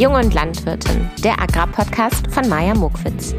Jung 0.00 0.14
und 0.14 0.32
Landwirtin, 0.32 1.10
der 1.22 1.38
Agrarpodcast 1.42 2.28
von 2.30 2.48
Maja 2.48 2.74
Mokwitz. 2.74 3.34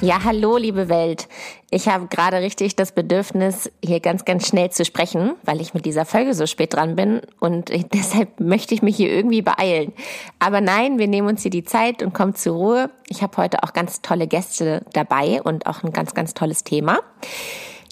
Ja, 0.00 0.22
hallo, 0.22 0.56
liebe 0.56 0.88
Welt. 0.88 1.26
Ich 1.72 1.88
habe 1.88 2.06
gerade 2.06 2.36
richtig 2.36 2.76
das 2.76 2.92
Bedürfnis, 2.92 3.72
hier 3.84 3.98
ganz, 3.98 4.24
ganz 4.24 4.46
schnell 4.46 4.70
zu 4.70 4.84
sprechen, 4.84 5.32
weil 5.42 5.60
ich 5.60 5.74
mit 5.74 5.84
dieser 5.84 6.04
Folge 6.04 6.34
so 6.34 6.46
spät 6.46 6.74
dran 6.74 6.94
bin 6.94 7.22
und 7.40 7.70
deshalb 7.92 8.38
möchte 8.38 8.72
ich 8.72 8.82
mich 8.82 8.94
hier 8.94 9.10
irgendwie 9.10 9.42
beeilen. 9.42 9.92
Aber 10.38 10.60
nein, 10.60 11.00
wir 11.00 11.08
nehmen 11.08 11.26
uns 11.26 11.42
hier 11.42 11.50
die 11.50 11.64
Zeit 11.64 12.00
und 12.00 12.14
kommen 12.14 12.36
zur 12.36 12.54
Ruhe. 12.54 12.90
Ich 13.08 13.22
habe 13.22 13.36
heute 13.36 13.64
auch 13.64 13.72
ganz 13.72 14.00
tolle 14.00 14.28
Gäste 14.28 14.84
dabei 14.92 15.42
und 15.42 15.66
auch 15.66 15.82
ein 15.82 15.92
ganz, 15.92 16.14
ganz 16.14 16.34
tolles 16.34 16.62
Thema. 16.62 17.00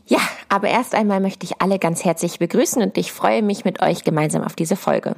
Ja, 0.06 0.20
aber 0.48 0.68
erst 0.68 0.94
einmal 0.94 1.18
möchte 1.18 1.44
ich 1.46 1.60
alle 1.60 1.80
ganz 1.80 2.04
herzlich 2.04 2.38
begrüßen 2.38 2.80
und 2.80 2.96
ich 2.96 3.10
freue 3.10 3.42
mich 3.42 3.64
mit 3.64 3.82
euch 3.82 4.04
gemeinsam 4.04 4.44
auf 4.44 4.54
diese 4.54 4.76
Folge. 4.76 5.16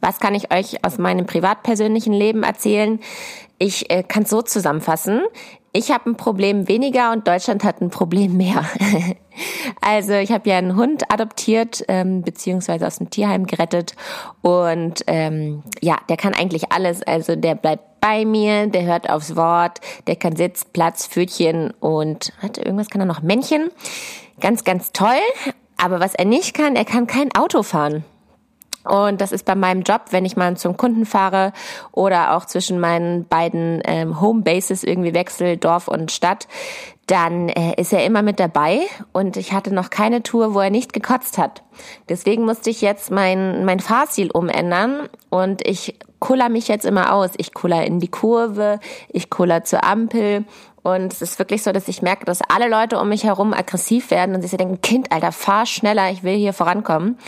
Was 0.00 0.20
kann 0.20 0.34
ich 0.34 0.52
euch 0.52 0.84
aus 0.84 0.98
meinem 0.98 1.26
privat-persönlichen 1.26 2.12
Leben 2.12 2.42
erzählen? 2.42 3.00
Ich 3.58 3.90
äh, 3.90 4.02
kann 4.02 4.22
es 4.22 4.30
so 4.30 4.42
zusammenfassen. 4.42 5.22
Ich 5.72 5.90
habe 5.90 6.10
ein 6.10 6.16
Problem 6.16 6.66
weniger 6.66 7.12
und 7.12 7.28
Deutschland 7.28 7.62
hat 7.62 7.80
ein 7.80 7.90
Problem 7.90 8.36
mehr. 8.36 8.64
also 9.80 10.14
ich 10.14 10.32
habe 10.32 10.48
ja 10.48 10.58
einen 10.58 10.76
Hund 10.76 11.04
adoptiert, 11.12 11.84
ähm, 11.88 12.22
beziehungsweise 12.22 12.86
aus 12.86 12.98
dem 12.98 13.10
Tierheim 13.10 13.46
gerettet. 13.46 13.94
Und 14.40 15.02
ähm, 15.06 15.62
ja, 15.80 15.98
der 16.08 16.16
kann 16.16 16.34
eigentlich 16.34 16.72
alles. 16.72 17.02
Also 17.02 17.36
der 17.36 17.54
bleibt 17.54 18.00
bei 18.00 18.24
mir, 18.24 18.68
der 18.68 18.84
hört 18.84 19.10
aufs 19.10 19.36
Wort, 19.36 19.80
der 20.06 20.16
kann 20.16 20.36
Sitz, 20.36 20.64
Platz, 20.64 21.06
Pfötchen 21.06 21.72
und 21.80 22.32
hat 22.40 22.58
irgendwas 22.58 22.88
kann 22.88 23.02
er 23.02 23.06
noch 23.06 23.22
Männchen. 23.22 23.70
Ganz, 24.40 24.64
ganz 24.64 24.92
toll. 24.92 25.20
Aber 25.76 26.00
was 26.00 26.14
er 26.14 26.24
nicht 26.24 26.54
kann, 26.54 26.76
er 26.76 26.84
kann 26.84 27.06
kein 27.06 27.34
Auto 27.34 27.62
fahren. 27.62 28.04
Und 28.84 29.20
das 29.20 29.32
ist 29.32 29.44
bei 29.44 29.54
meinem 29.54 29.82
Job, 29.82 30.02
wenn 30.10 30.24
ich 30.24 30.36
mal 30.36 30.56
zum 30.56 30.76
Kunden 30.76 31.04
fahre 31.04 31.52
oder 31.92 32.36
auch 32.36 32.46
zwischen 32.46 32.80
meinen 32.80 33.26
beiden 33.26 33.82
ähm, 33.84 34.20
Homebases 34.20 34.84
irgendwie 34.84 35.14
wechsel, 35.14 35.56
Dorf 35.56 35.88
und 35.88 36.10
Stadt, 36.10 36.48
dann 37.06 37.48
äh, 37.48 37.74
ist 37.80 37.92
er 37.92 38.04
immer 38.04 38.22
mit 38.22 38.38
dabei 38.38 38.80
und 39.12 39.36
ich 39.36 39.52
hatte 39.52 39.72
noch 39.72 39.90
keine 39.90 40.22
Tour, 40.22 40.54
wo 40.54 40.60
er 40.60 40.70
nicht 40.70 40.92
gekotzt 40.92 41.38
hat. 41.38 41.62
Deswegen 42.08 42.44
musste 42.44 42.70
ich 42.70 42.82
jetzt 42.82 43.10
mein, 43.10 43.64
mein 43.64 43.80
Fahrstil 43.80 44.30
umändern 44.30 45.08
und 45.30 45.66
ich 45.66 45.98
kuller 46.18 46.48
mich 46.48 46.68
jetzt 46.68 46.84
immer 46.84 47.12
aus. 47.12 47.30
Ich 47.38 47.54
kuller 47.54 47.84
in 47.84 47.98
die 47.98 48.08
Kurve, 48.08 48.78
ich 49.08 49.30
kuller 49.30 49.64
zur 49.64 49.84
Ampel 49.84 50.44
und 50.82 51.12
es 51.12 51.22
ist 51.22 51.38
wirklich 51.38 51.62
so, 51.62 51.72
dass 51.72 51.88
ich 51.88 52.02
merke, 52.02 52.24
dass 52.24 52.40
alle 52.48 52.68
Leute 52.68 52.98
um 52.98 53.08
mich 53.08 53.24
herum 53.24 53.52
aggressiv 53.52 54.10
werden 54.10 54.34
und 54.34 54.42
sich 54.42 54.50
so 54.50 54.56
denken, 54.56 54.80
Kind, 54.80 55.12
Alter, 55.12 55.32
fahr 55.32 55.66
schneller, 55.66 56.10
ich 56.10 56.22
will 56.22 56.36
hier 56.36 56.52
vorankommen. 56.52 57.18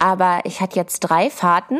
Aber 0.00 0.40
ich 0.44 0.60
hatte 0.60 0.76
jetzt 0.76 1.00
drei 1.00 1.30
Fahrten, 1.30 1.78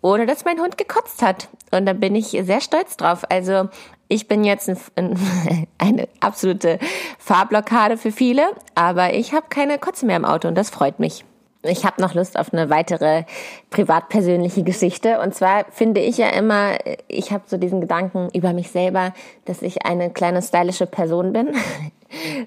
ohne 0.00 0.26
dass 0.26 0.44
mein 0.44 0.58
Hund 0.58 0.76
gekotzt 0.76 1.22
hat. 1.22 1.48
Und 1.70 1.86
da 1.86 1.92
bin 1.92 2.16
ich 2.16 2.30
sehr 2.42 2.60
stolz 2.60 2.96
drauf. 2.96 3.24
Also 3.30 3.68
ich 4.08 4.26
bin 4.26 4.42
jetzt 4.42 4.68
ein, 4.68 4.76
ein, 4.96 5.16
eine 5.78 6.08
absolute 6.20 6.78
Fahrblockade 7.18 7.96
für 7.96 8.10
viele, 8.10 8.50
aber 8.74 9.14
ich 9.14 9.32
habe 9.32 9.46
keine 9.48 9.78
Kotze 9.78 10.06
mehr 10.06 10.16
im 10.16 10.24
Auto 10.24 10.48
und 10.48 10.56
das 10.56 10.70
freut 10.70 10.98
mich. 10.98 11.24
Ich 11.64 11.84
habe 11.84 12.02
noch 12.02 12.14
Lust 12.14 12.36
auf 12.36 12.52
eine 12.52 12.70
weitere 12.70 13.22
privat-persönliche 13.70 14.64
Geschichte. 14.64 15.20
Und 15.20 15.32
zwar 15.32 15.64
finde 15.70 16.00
ich 16.00 16.18
ja 16.18 16.28
immer, 16.30 16.76
ich 17.06 17.30
habe 17.30 17.44
so 17.46 17.56
diesen 17.56 17.80
Gedanken 17.80 18.30
über 18.34 18.52
mich 18.52 18.70
selber, 18.70 19.14
dass 19.44 19.62
ich 19.62 19.86
eine 19.86 20.10
kleine 20.10 20.42
stylische 20.42 20.86
Person 20.86 21.32
bin. 21.32 21.54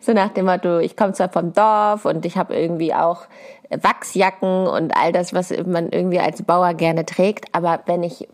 So 0.02 0.13
nach 0.13 0.30
dem 0.30 0.45
Motto, 0.45 0.80
ich 0.80 0.95
komme 0.95 1.13
zwar 1.13 1.30
vom 1.30 1.53
Dorf 1.53 2.05
und 2.05 2.25
ich 2.25 2.38
habe 2.38 2.55
irgendwie 2.55 2.94
auch 2.94 3.23
Wachsjacken 3.69 4.67
und 4.67 4.95
all 4.95 5.11
das, 5.11 5.33
was 5.33 5.52
man 5.66 5.89
irgendwie 5.89 6.19
als 6.19 6.44
Bauer 6.44 6.73
gerne 6.73 7.05
trägt. 7.05 7.45
Aber 7.53 7.81
wenn 7.85 8.03
ich 8.03 8.27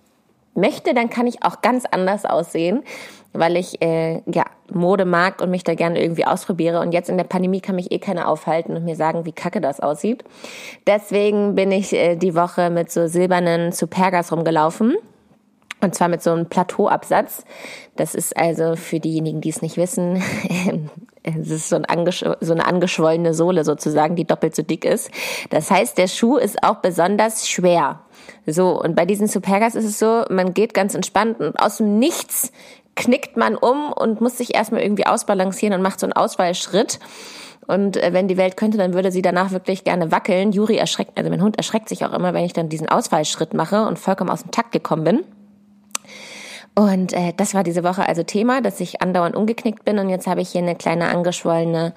möchte, 0.56 0.94
dann 0.94 1.10
kann 1.10 1.28
ich 1.28 1.44
auch 1.44 1.62
ganz 1.62 1.86
anders 1.86 2.26
aussehen, 2.26 2.84
weil 3.34 3.56
ich 3.56 3.82
äh, 3.82 4.22
ja 4.32 4.46
Mode 4.72 5.06
mag 5.06 5.42
und 5.42 5.50
mich 5.50 5.64
da 5.64 5.76
gerne 5.76 6.02
irgendwie 6.02 6.26
ausprobiere. 6.26 6.82
Und 6.82 6.92
jetzt 6.92 7.10
in 7.10 7.18
der 7.18 7.24
Pandemie 7.24 7.62
kann 7.62 7.76
mich 7.76 7.92
eh 7.92 8.00
keiner 8.00 8.28
aufhalten 8.28 8.76
und 8.76 8.84
mir 8.84 8.96
sagen, 8.96 9.26
wie 9.26 9.32
kacke 9.32 9.62
das 9.62 9.80
aussieht. 9.80 10.24
Deswegen 10.88 11.56
bin 11.56 11.72
ich 11.72 11.94
äh, 11.94 12.16
die 12.16 12.36
Woche 12.36 12.70
mit 12.70 12.92
so 12.92 13.08
silbernen 13.08 13.72
Supergas 13.72 14.32
rumgelaufen. 14.32 14.96
Und 15.84 15.96
zwar 15.96 16.10
mit 16.10 16.22
so 16.22 16.32
einem 16.32 16.48
Plateauabsatz. 16.48 17.44
Das 17.96 18.14
ist 18.14 18.38
also 18.38 18.76
für 18.76 19.00
diejenigen, 19.00 19.42
die 19.42 19.50
es 19.50 19.64
nicht 19.64 19.78
wissen, 19.78 20.22
es 21.24 21.50
ist 21.50 21.70
so, 21.70 21.76
ein 21.76 22.12
so 22.40 22.54
eine 22.54 22.66
angeschwollene 22.66 23.34
Sohle 23.34 23.64
sozusagen, 23.64 24.16
die 24.16 24.26
doppelt 24.26 24.56
so 24.56 24.64
dick 24.64 24.86
ist. 24.86 25.12
Das 25.50 25.70
heißt, 25.70 25.98
der 25.98 26.08
Schuh 26.08 26.38
ist 26.38 26.64
auch 26.64 26.78
besonders 26.78 27.48
schwer. 27.48 28.02
So, 28.48 28.82
und 28.82 28.96
bei 28.96 29.06
diesen 29.06 29.28
Supergas 29.28 29.76
ist 29.76 29.86
es 29.86 30.00
so, 30.00 30.26
man 30.30 30.54
geht 30.54 30.74
ganz 30.74 30.96
entspannt 30.96 31.40
und 31.40 31.60
aus 31.60 31.78
dem 31.78 32.00
Nichts 32.00 32.52
knickt 32.96 33.38
man 33.38 33.56
um 33.56 33.94
und 33.94 34.22
muss 34.22 34.38
sich 34.38 34.56
erstmal 34.56 34.82
irgendwie 34.82 35.06
ausbalancieren 35.06 35.76
und 35.76 35.82
macht 35.82 36.00
so 36.00 36.06
einen 36.06 36.14
Auswahlschritt. 36.14 37.00
Und 37.68 37.98
äh, 37.98 38.14
wenn 38.14 38.28
die 38.28 38.38
Welt 38.38 38.58
könnte, 38.58 38.78
dann 38.78 38.94
würde 38.94 39.12
sie 39.12 39.22
danach 39.22 39.52
wirklich 39.52 39.84
gerne 39.84 40.12
wackeln. 40.12 40.52
Juri 40.52 40.78
erschreckt, 40.78 41.18
also 41.18 41.30
mein 41.30 41.42
Hund 41.42 41.58
erschreckt 41.58 41.88
sich 41.88 42.04
auch 42.04 42.14
immer, 42.14 42.34
wenn 42.34 42.44
ich 42.44 42.54
dann 42.54 42.70
diesen 42.70 42.90
Auswahlschritt 42.90 43.54
mache 43.54 43.86
und 43.86 44.00
vollkommen 44.00 44.30
aus 44.30 44.42
dem 44.42 44.52
Takt 44.52 44.72
gekommen 44.72 45.04
bin. 45.04 45.24
Und 46.76 47.14
äh, 47.14 47.34
das 47.36 47.54
war 47.54 47.64
diese 47.64 47.84
Woche 47.84 48.08
also 48.08 48.24
Thema, 48.24 48.62
dass 48.62 48.80
ich 48.80 49.02
andauernd 49.02 49.36
umgeknickt 49.36 49.84
bin 49.84 50.00
und 50.00 50.10
jetzt 50.10 50.28
habe 50.28 50.42
ich 50.42 50.50
hier 50.50 50.62
eine 50.62 50.76
kleine 50.76 51.10
angeschwollene 51.10 51.94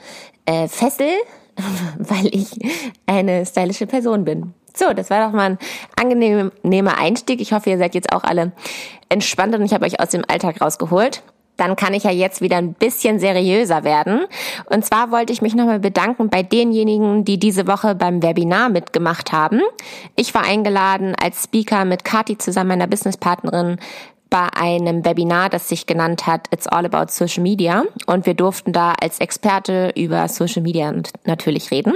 äh, 0.46 0.68
Fessel, 0.68 1.10
weil 1.98 2.26
ich 2.26 2.58
eine 3.06 3.46
stylische 3.46 3.86
Person 3.86 4.24
bin. 4.24 4.54
So, 4.76 4.92
das 4.92 5.08
war 5.10 5.24
doch 5.24 5.32
mal 5.32 5.50
ein 5.50 5.58
angenehmer 6.00 6.98
Einstieg. 6.98 7.40
Ich 7.40 7.52
hoffe, 7.52 7.70
ihr 7.70 7.78
seid 7.78 7.94
jetzt 7.94 8.12
auch 8.12 8.24
alle 8.24 8.52
entspannt 9.08 9.54
und 9.54 9.64
ich 9.64 9.72
habe 9.72 9.86
euch 9.86 10.00
aus 10.00 10.10
dem 10.10 10.24
Alltag 10.26 10.60
rausgeholt. 10.60 11.22
Dann 11.56 11.76
kann 11.76 11.94
ich 11.94 12.02
ja 12.02 12.10
jetzt 12.10 12.40
wieder 12.40 12.56
ein 12.56 12.74
bisschen 12.74 13.20
seriöser 13.20 13.84
werden. 13.84 14.26
Und 14.66 14.84
zwar 14.84 15.12
wollte 15.12 15.32
ich 15.32 15.40
mich 15.40 15.54
nochmal 15.54 15.78
bedanken 15.78 16.28
bei 16.28 16.42
denjenigen, 16.42 17.24
die 17.24 17.38
diese 17.38 17.68
Woche 17.68 17.94
beim 17.94 18.24
Webinar 18.24 18.70
mitgemacht 18.70 19.30
haben. 19.30 19.60
Ich 20.16 20.34
war 20.34 20.42
eingeladen 20.42 21.14
als 21.14 21.44
Speaker 21.44 21.84
mit 21.84 22.04
Kati 22.04 22.38
zusammen, 22.38 22.70
meiner 22.70 22.88
Businesspartnerin, 22.88 23.78
bei 24.34 24.52
einem 24.52 25.04
Webinar, 25.04 25.48
das 25.48 25.68
sich 25.68 25.86
genannt 25.86 26.26
hat 26.26 26.48
It's 26.52 26.66
All 26.66 26.84
About 26.84 27.12
Social 27.12 27.40
Media. 27.40 27.84
Und 28.06 28.26
wir 28.26 28.34
durften 28.34 28.72
da 28.72 28.92
als 29.00 29.20
Experte 29.20 29.92
über 29.94 30.26
Social 30.26 30.60
Media 30.60 30.92
natürlich 31.24 31.70
reden. 31.70 31.94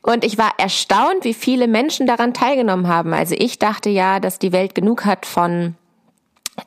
Und 0.00 0.24
ich 0.24 0.38
war 0.38 0.52
erstaunt, 0.58 1.24
wie 1.24 1.34
viele 1.34 1.66
Menschen 1.66 2.06
daran 2.06 2.34
teilgenommen 2.34 2.86
haben. 2.86 3.12
Also 3.12 3.34
ich 3.36 3.58
dachte 3.58 3.90
ja, 3.90 4.20
dass 4.20 4.38
die 4.38 4.52
Welt 4.52 4.76
genug 4.76 5.04
hat 5.06 5.26
von 5.26 5.74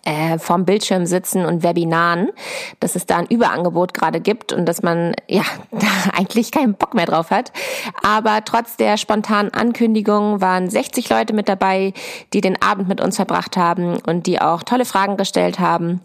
äh, 0.04 0.40
vorm 0.40 0.66
Bildschirm 0.66 1.06
sitzen 1.06 1.46
und 1.46 1.64
Webinaren, 1.64 2.30
dass 2.80 2.96
es 2.96 3.06
da 3.06 3.18
ein 3.18 3.28
Überangebot 3.28 3.94
gerade 3.94 4.20
gibt 4.20 4.52
und 4.52 4.66
dass 4.66 4.82
man 4.82 5.14
ja 5.28 5.44
da 5.72 5.88
eigentlich 6.18 6.52
keinen 6.52 6.74
Bock 6.74 6.94
mehr 6.94 7.06
drauf 7.06 7.30
hat. 7.30 7.52
Aber 8.04 8.44
trotz 8.46 8.78
der 8.78 8.98
spontanen 8.98 9.54
Ankündigung 9.54 10.42
waren 10.42 10.70
60 10.70 11.10
Leute 11.10 11.34
mit 11.34 11.48
dabei, 11.48 11.94
die 12.34 12.42
den 12.42 12.62
Abend 12.62 12.88
mit 12.88 13.02
uns 13.02 13.16
verbracht 13.16 13.58
haben 13.58 13.98
und 14.08 14.26
die 14.26 14.42
auch 14.42 14.64
tolle 14.64 14.86
Fragen 14.86 15.18
gestellt 15.18 15.60
haben. 15.60 16.02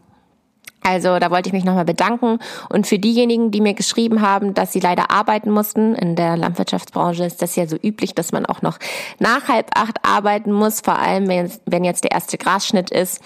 Also 0.82 1.18
da 1.18 1.30
wollte 1.30 1.48
ich 1.48 1.52
mich 1.52 1.64
nochmal 1.64 1.84
bedanken. 1.84 2.38
Und 2.68 2.86
für 2.86 2.98
diejenigen, 2.98 3.50
die 3.50 3.60
mir 3.60 3.74
geschrieben 3.74 4.22
haben, 4.22 4.54
dass 4.54 4.72
sie 4.72 4.80
leider 4.80 5.10
arbeiten 5.10 5.50
mussten, 5.50 5.94
in 5.94 6.16
der 6.16 6.36
Landwirtschaftsbranche 6.36 7.24
ist 7.24 7.42
das 7.42 7.56
ja 7.56 7.66
so 7.66 7.76
üblich, 7.76 8.14
dass 8.14 8.32
man 8.32 8.46
auch 8.46 8.62
noch 8.62 8.78
nach 9.18 9.48
halb 9.48 9.70
acht 9.74 9.98
arbeiten 10.02 10.52
muss, 10.52 10.80
vor 10.80 10.98
allem 10.98 11.28
wenn 11.28 11.84
jetzt 11.84 12.04
der 12.04 12.12
erste 12.12 12.38
Grasschnitt 12.38 12.90
ist. 12.90 13.20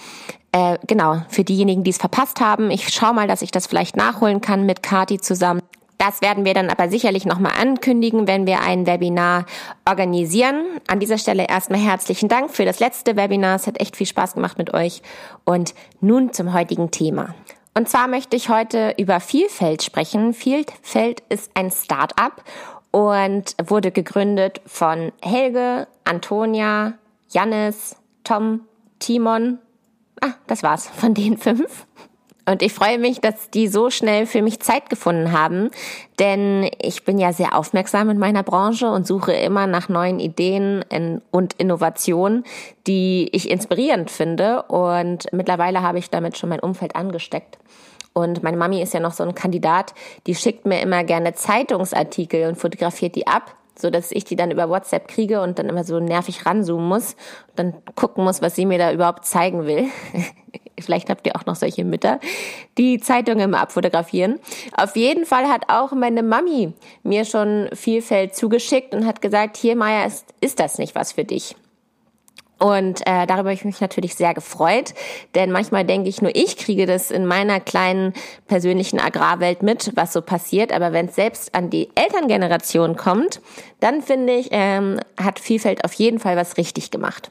Äh, 0.55 0.77
genau, 0.87 1.17
für 1.27 1.43
diejenigen, 1.43 1.83
die 1.83 1.91
es 1.91 1.97
verpasst 1.97 2.39
haben, 2.39 2.71
ich 2.71 2.87
schaue 2.87 3.13
mal, 3.13 3.27
dass 3.27 3.41
ich 3.41 3.51
das 3.51 3.67
vielleicht 3.67 3.97
nachholen 3.97 4.39
kann 4.39 4.65
mit 4.65 4.81
Kati 4.81 5.19
zusammen. 5.19 5.61
Das 5.97 6.21
werden 6.21 6.45
wir 6.45 6.53
dann 6.53 6.69
aber 6.69 6.87
sicherlich 6.87 7.25
nochmal 7.25 7.51
ankündigen, 7.59 8.25
wenn 8.25 8.47
wir 8.47 8.61
ein 8.61 8.87
Webinar 8.87 9.47
organisieren. 9.85 10.63
An 10.87 11.01
dieser 11.01 11.17
Stelle 11.17 11.47
erstmal 11.49 11.81
herzlichen 11.81 12.29
Dank 12.29 12.51
für 12.51 12.63
das 12.63 12.79
letzte 12.79 13.17
Webinar. 13.17 13.57
Es 13.57 13.67
hat 13.67 13.81
echt 13.81 13.97
viel 13.97 14.07
Spaß 14.07 14.35
gemacht 14.35 14.57
mit 14.57 14.73
euch. 14.73 15.01
Und 15.43 15.75
nun 15.99 16.31
zum 16.31 16.53
heutigen 16.53 16.89
Thema. 16.89 17.35
Und 17.73 17.89
zwar 17.89 18.07
möchte 18.07 18.37
ich 18.37 18.47
heute 18.47 18.93
über 18.97 19.19
Vielfalt 19.19 19.83
sprechen. 19.83 20.33
Vielfalt 20.33 21.21
ist 21.27 21.51
ein 21.55 21.69
Start-up 21.69 22.45
und 22.91 23.55
wurde 23.61 23.91
gegründet 23.91 24.61
von 24.65 25.11
Helge, 25.21 25.89
Antonia, 26.05 26.93
Jannis, 27.27 27.97
Tom, 28.23 28.61
Timon 28.99 29.59
Ah, 30.21 30.33
das 30.47 30.63
war's 30.63 30.87
von 30.87 31.13
den 31.13 31.37
fünf. 31.37 31.85
Und 32.47 32.61
ich 32.61 32.73
freue 32.73 32.99
mich, 32.99 33.21
dass 33.21 33.49
die 33.49 33.67
so 33.67 33.89
schnell 33.89 34.27
für 34.27 34.43
mich 34.43 34.59
Zeit 34.59 34.89
gefunden 34.89 35.31
haben, 35.31 35.71
denn 36.19 36.69
ich 36.79 37.03
bin 37.03 37.17
ja 37.17 37.33
sehr 37.33 37.57
aufmerksam 37.57 38.11
in 38.11 38.19
meiner 38.19 38.43
Branche 38.43 38.87
und 38.87 39.07
suche 39.07 39.33
immer 39.33 39.65
nach 39.65 39.89
neuen 39.89 40.19
Ideen 40.19 40.85
und 41.31 41.53
Innovationen, 41.53 42.43
die 42.85 43.29
ich 43.31 43.49
inspirierend 43.49 44.11
finde. 44.11 44.61
Und 44.63 45.25
mittlerweile 45.33 45.81
habe 45.81 45.97
ich 45.97 46.11
damit 46.11 46.37
schon 46.37 46.49
mein 46.49 46.59
Umfeld 46.59 46.95
angesteckt. 46.95 47.57
Und 48.13 48.43
meine 48.43 48.57
Mami 48.57 48.81
ist 48.81 48.93
ja 48.93 48.99
noch 48.99 49.13
so 49.13 49.23
ein 49.23 49.35
Kandidat, 49.35 49.93
die 50.27 50.35
schickt 50.35 50.65
mir 50.65 50.79
immer 50.81 51.03
gerne 51.03 51.33
Zeitungsartikel 51.33 52.47
und 52.47 52.57
fotografiert 52.57 53.15
die 53.15 53.27
ab. 53.27 53.55
So 53.77 53.89
dass 53.89 54.11
ich 54.11 54.23
die 54.23 54.35
dann 54.35 54.51
über 54.51 54.69
WhatsApp 54.69 55.07
kriege 55.07 55.41
und 55.41 55.59
dann 55.59 55.69
immer 55.69 55.83
so 55.83 55.99
nervig 55.99 56.45
ranzoomen 56.45 56.87
muss 56.87 57.15
und 57.49 57.59
dann 57.59 57.73
gucken 57.95 58.23
muss, 58.23 58.41
was 58.41 58.55
sie 58.55 58.65
mir 58.65 58.77
da 58.77 58.91
überhaupt 58.91 59.25
zeigen 59.25 59.65
will. 59.65 59.85
Vielleicht 60.79 61.09
habt 61.09 61.25
ihr 61.25 61.35
auch 61.37 61.45
noch 61.45 61.55
solche 61.55 61.85
Mütter, 61.85 62.19
die 62.77 62.99
Zeitungen 62.99 63.45
immer 63.45 63.61
abfotografieren. 63.61 64.39
Auf 64.75 64.97
jeden 64.97 65.25
Fall 65.25 65.47
hat 65.47 65.69
auch 65.69 65.93
meine 65.93 66.21
Mami 66.21 66.73
mir 67.03 67.23
schon 67.23 67.69
Vielfalt 67.73 68.35
zugeschickt 68.35 68.93
und 68.93 69.05
hat 69.05 69.21
gesagt, 69.21 69.55
hier 69.55 69.77
Maya, 69.77 70.05
ist, 70.05 70.25
ist 70.41 70.59
das 70.59 70.77
nicht 70.77 70.93
was 70.93 71.13
für 71.13 71.23
dich? 71.23 71.55
Und 72.57 73.01
äh, 73.01 73.25
darüber 73.27 73.49
habe 73.49 73.53
ich 73.53 73.65
mich 73.65 73.81
natürlich 73.81 74.15
sehr 74.15 74.33
gefreut, 74.33 74.93
denn 75.35 75.51
manchmal 75.51 75.83
denke 75.83 76.07
ich 76.07 76.21
nur, 76.21 76.33
ich 76.35 76.55
kriege 76.57 76.85
das 76.85 77.11
in 77.11 77.25
meiner 77.25 77.59
kleinen 77.59 78.13
persönlichen 78.47 78.99
Agrarwelt 78.99 79.61
mit, 79.61 79.91
was 79.95 80.13
so 80.13 80.21
passiert. 80.21 80.71
Aber 80.71 80.93
wenn 80.93 81.07
es 81.07 81.15
selbst 81.15 81.53
an 81.53 81.69
die 81.69 81.89
Elterngeneration 81.95 82.95
kommt, 82.95 83.41
dann 83.81 84.01
finde 84.01 84.33
ich, 84.33 84.49
ähm, 84.51 84.99
hat 85.21 85.39
Vielfalt 85.39 85.83
auf 85.83 85.93
jeden 85.93 86.19
Fall 86.19 86.37
was 86.37 86.57
richtig 86.57 86.91
gemacht. 86.91 87.29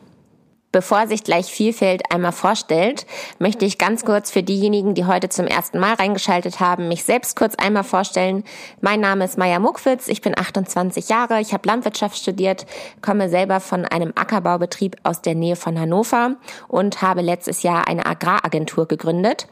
Bevor 0.74 1.06
sich 1.06 1.22
gleich 1.22 1.52
Vielfalt 1.52 2.02
einmal 2.10 2.32
vorstellt, 2.32 3.06
möchte 3.38 3.64
ich 3.64 3.78
ganz 3.78 4.04
kurz 4.04 4.32
für 4.32 4.42
diejenigen, 4.42 4.94
die 4.94 5.04
heute 5.04 5.28
zum 5.28 5.46
ersten 5.46 5.78
Mal 5.78 5.94
reingeschaltet 5.94 6.58
haben, 6.58 6.88
mich 6.88 7.04
selbst 7.04 7.36
kurz 7.36 7.54
einmal 7.54 7.84
vorstellen. 7.84 8.42
Mein 8.80 8.98
Name 8.98 9.24
ist 9.24 9.38
Maja 9.38 9.60
Muckwitz, 9.60 10.08
ich 10.08 10.20
bin 10.20 10.36
28 10.36 11.08
Jahre, 11.08 11.40
ich 11.40 11.52
habe 11.52 11.68
Landwirtschaft 11.68 12.18
studiert, 12.18 12.66
komme 13.02 13.28
selber 13.28 13.60
von 13.60 13.84
einem 13.84 14.12
Ackerbaubetrieb 14.16 14.96
aus 15.04 15.22
der 15.22 15.36
Nähe 15.36 15.54
von 15.54 15.78
Hannover 15.78 16.34
und 16.66 17.02
habe 17.02 17.20
letztes 17.22 17.62
Jahr 17.62 17.86
eine 17.86 18.04
Agraragentur 18.04 18.88
gegründet. 18.88 19.46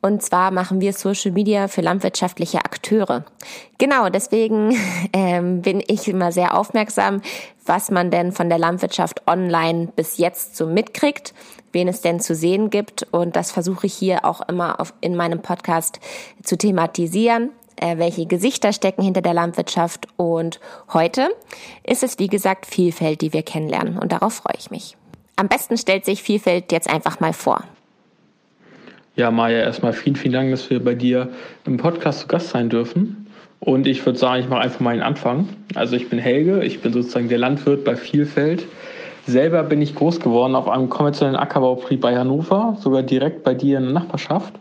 Und 0.00 0.22
zwar 0.22 0.52
machen 0.52 0.80
wir 0.80 0.92
Social 0.92 1.32
Media 1.32 1.66
für 1.66 1.80
landwirtschaftliche 1.80 2.58
Akteure. 2.58 3.24
Genau, 3.78 4.08
deswegen 4.08 4.76
ähm, 5.12 5.62
bin 5.62 5.82
ich 5.86 6.08
immer 6.08 6.32
sehr 6.32 6.58
aufmerksam, 6.58 7.22
was 7.64 7.90
man 7.90 8.10
denn 8.10 8.32
von 8.32 8.48
der 8.48 8.58
Landwirtschaft 8.58 9.22
online 9.26 9.88
bis 9.94 10.18
jetzt 10.18 10.56
so 10.56 10.66
mitkriegt, 10.66 11.32
wen 11.72 11.88
es 11.88 12.00
denn 12.00 12.20
zu 12.20 12.34
sehen 12.34 12.70
gibt. 12.70 13.06
Und 13.12 13.36
das 13.36 13.52
versuche 13.52 13.86
ich 13.86 13.94
hier 13.94 14.24
auch 14.24 14.46
immer 14.48 14.80
auf, 14.80 14.92
in 15.00 15.16
meinem 15.16 15.40
Podcast 15.40 16.00
zu 16.42 16.58
thematisieren 16.58 17.50
äh, 17.80 17.98
welche 17.98 18.26
Gesichter 18.26 18.72
stecken 18.72 19.02
hinter 19.02 19.22
der 19.22 19.34
Landwirtschaft. 19.34 20.08
Und 20.16 20.60
heute 20.92 21.28
ist 21.84 22.02
es, 22.02 22.18
wie 22.18 22.26
gesagt, 22.26 22.66
Vielfalt, 22.66 23.20
die 23.20 23.32
wir 23.32 23.42
kennenlernen. 23.42 23.98
Und 23.98 24.12
darauf 24.12 24.34
freue 24.34 24.56
ich 24.58 24.70
mich. 24.70 24.96
Am 25.36 25.48
besten 25.48 25.76
stellt 25.76 26.04
sich 26.04 26.22
Vielfalt 26.22 26.72
jetzt 26.72 26.90
einfach 26.90 27.20
mal 27.20 27.32
vor. 27.32 27.62
Ja, 29.14 29.30
Maja, 29.30 29.60
erstmal 29.60 29.92
vielen, 29.92 30.16
vielen 30.16 30.32
Dank, 30.34 30.50
dass 30.50 30.70
wir 30.70 30.82
bei 30.82 30.94
dir 30.94 31.30
im 31.64 31.76
Podcast 31.76 32.20
zu 32.20 32.28
Gast 32.28 32.50
sein 32.50 32.68
dürfen. 32.68 33.27
Und 33.60 33.86
ich 33.86 34.04
würde 34.06 34.18
sagen, 34.18 34.42
ich 34.42 34.48
mache 34.48 34.60
einfach 34.60 34.80
mal 34.80 34.94
den 34.94 35.02
Anfang. 35.02 35.48
Also 35.74 35.96
ich 35.96 36.08
bin 36.08 36.18
Helge, 36.18 36.64
ich 36.64 36.80
bin 36.80 36.92
sozusagen 36.92 37.28
der 37.28 37.38
Landwirt 37.38 37.84
bei 37.84 37.96
Vielfeld. 37.96 38.64
Selber 39.26 39.62
bin 39.62 39.82
ich 39.82 39.94
groß 39.94 40.20
geworden 40.20 40.54
auf 40.54 40.68
einem 40.68 40.88
konventionellen 40.88 41.36
Ackerbaubetrieb 41.36 42.00
bei 42.00 42.16
Hannover, 42.16 42.78
sogar 42.80 43.02
direkt 43.02 43.44
bei 43.44 43.54
dir 43.54 43.78
in 43.78 43.84
der 43.84 43.92
Nachbarschaft. 43.92 44.54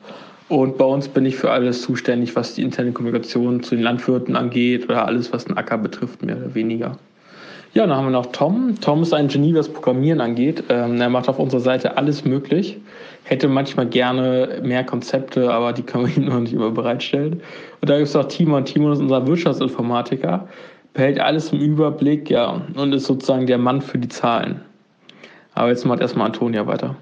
Und 0.49 0.77
bei 0.77 0.85
uns 0.85 1.07
bin 1.07 1.25
ich 1.25 1.35
für 1.35 1.51
alles 1.51 1.81
zuständig, 1.81 2.35
was 2.35 2.55
die 2.55 2.63
interne 2.63 2.91
Kommunikation 2.91 3.63
zu 3.63 3.75
den 3.75 3.83
Landwirten 3.83 4.35
angeht 4.35 4.85
oder 4.85 5.05
alles, 5.05 5.31
was 5.31 5.45
den 5.45 5.57
Acker 5.57 5.77
betrifft, 5.77 6.23
mehr 6.23 6.38
oder 6.38 6.55
weniger. 6.55 6.97
Ja, 7.73 7.85
dann 7.85 7.95
haben 7.95 8.05
wir 8.05 8.11
noch 8.11 8.27
Tom. 8.27 8.75
Tom 8.81 9.03
ist 9.03 9.13
ein 9.13 9.27
Genie, 9.27 9.53
was 9.53 9.69
Programmieren 9.69 10.21
angeht. 10.21 10.63
Ähm, 10.69 11.00
er 11.00 11.09
macht 11.09 11.29
auf 11.29 11.38
unserer 11.38 11.61
Seite 11.61 11.97
alles 11.97 12.25
möglich 12.25 12.77
hätte 13.27 13.50
manchmal 13.50 13.88
gerne 13.88 14.62
mehr 14.63 14.85
Konzepte, 14.85 15.51
aber 15.51 15.74
die 15.74 15.83
können 15.83 16.07
wir 16.07 16.18
ihm 16.18 16.29
noch 16.29 16.39
nicht 16.39 16.53
immer 16.53 16.71
bereitstellen. 16.71 17.41
Und 17.81 17.89
da 17.89 17.97
gibt 17.97 18.07
es 18.07 18.15
auch 18.15 18.25
Timon. 18.25 18.63
Timon 18.63 18.94
ist 18.94 19.00
unser 19.00 19.27
Wirtschaftsinformatiker, 19.27 20.47
behält 20.94 21.19
alles 21.19 21.51
im 21.51 21.59
Überblick, 21.59 22.29
ja, 22.29 22.62
und 22.75 22.94
ist 22.94 23.06
sozusagen 23.06 23.45
der 23.45 23.57
Mann 23.57 23.81
für 23.81 23.97
die 23.97 24.07
Zahlen. 24.07 24.62
Aber 25.53 25.69
jetzt 25.69 25.85
macht 25.85 26.00
erstmal 26.00 26.27
Antonia 26.27 26.65
weiter. 26.68 26.95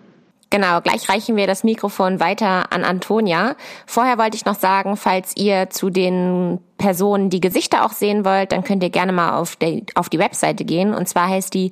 Genau, 0.50 0.82
gleich 0.82 1.10
reichen 1.10 1.36
wir 1.36 1.48
das 1.48 1.64
Mikrofon 1.64 2.20
weiter 2.20 2.72
an 2.72 2.84
Antonia. 2.84 3.56
Vorher 3.86 4.18
wollte 4.18 4.38
ich 4.38 4.46
noch 4.46 4.56
sagen, 4.56 4.96
falls 4.96 5.36
ihr 5.36 5.70
zu 5.70 5.90
den 5.90 6.60
Personen 6.78 7.30
die 7.30 7.42
Gesichter 7.42 7.86
auch 7.86 7.92
sehen 7.92 8.26
wollt, 8.26 8.52
dann 8.52 8.64
könnt 8.64 8.82
ihr 8.82 8.90
gerne 8.90 9.12
mal 9.12 9.38
auf, 9.38 9.58
der, 9.58 9.82
auf 9.96 10.10
die 10.10 10.20
Webseite 10.20 10.66
gehen. 10.66 10.94
Und 10.94 11.10
zwar 11.10 11.30
heißt 11.30 11.54
die 11.54 11.72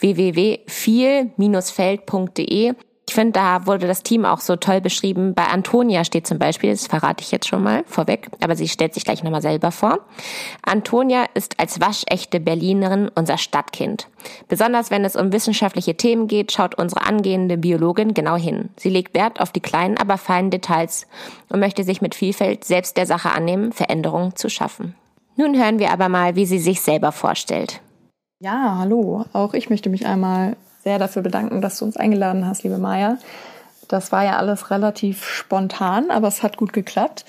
www.viel-feld.de. 0.00 2.74
Ich 3.08 3.14
finde, 3.14 3.32
da 3.32 3.64
wurde 3.64 3.86
das 3.86 4.02
Team 4.02 4.26
auch 4.26 4.40
so 4.40 4.56
toll 4.56 4.82
beschrieben. 4.82 5.32
Bei 5.32 5.46
Antonia 5.46 6.04
steht 6.04 6.26
zum 6.26 6.38
Beispiel, 6.38 6.72
das 6.72 6.86
verrate 6.86 7.22
ich 7.24 7.30
jetzt 7.30 7.48
schon 7.48 7.62
mal 7.62 7.82
vorweg, 7.86 8.28
aber 8.42 8.54
sie 8.54 8.68
stellt 8.68 8.92
sich 8.92 9.02
gleich 9.02 9.22
nochmal 9.22 9.40
selber 9.40 9.72
vor. 9.72 10.00
Antonia 10.60 11.24
ist 11.32 11.58
als 11.58 11.80
waschechte 11.80 12.38
Berlinerin 12.38 13.10
unser 13.14 13.38
Stadtkind. 13.38 14.08
Besonders 14.48 14.90
wenn 14.90 15.06
es 15.06 15.16
um 15.16 15.32
wissenschaftliche 15.32 15.96
Themen 15.96 16.28
geht, 16.28 16.52
schaut 16.52 16.74
unsere 16.74 17.00
angehende 17.06 17.56
Biologin 17.56 18.12
genau 18.12 18.36
hin. 18.36 18.68
Sie 18.76 18.90
legt 18.90 19.14
Wert 19.14 19.40
auf 19.40 19.52
die 19.52 19.60
kleinen, 19.60 19.96
aber 19.96 20.18
feinen 20.18 20.50
Details 20.50 21.06
und 21.48 21.60
möchte 21.60 21.84
sich 21.84 22.02
mit 22.02 22.14
Vielfalt 22.14 22.64
selbst 22.64 22.98
der 22.98 23.06
Sache 23.06 23.30
annehmen, 23.30 23.72
Veränderungen 23.72 24.36
zu 24.36 24.50
schaffen. 24.50 24.94
Nun 25.34 25.58
hören 25.58 25.78
wir 25.78 25.92
aber 25.92 26.10
mal, 26.10 26.36
wie 26.36 26.44
sie 26.44 26.58
sich 26.58 26.82
selber 26.82 27.12
vorstellt. 27.12 27.80
Ja, 28.38 28.76
hallo. 28.78 29.24
Auch 29.32 29.54
ich 29.54 29.70
möchte 29.70 29.88
mich 29.88 30.04
einmal 30.04 30.58
sehr 30.88 30.98
dafür 30.98 31.20
bedanken, 31.20 31.60
dass 31.60 31.78
du 31.78 31.84
uns 31.84 31.98
eingeladen 31.98 32.46
hast, 32.46 32.62
liebe 32.62 32.78
Maya. 32.78 33.18
Das 33.88 34.10
war 34.10 34.24
ja 34.24 34.38
alles 34.38 34.70
relativ 34.70 35.22
spontan, 35.22 36.10
aber 36.10 36.28
es 36.28 36.42
hat 36.42 36.56
gut 36.56 36.72
geklappt. 36.72 37.26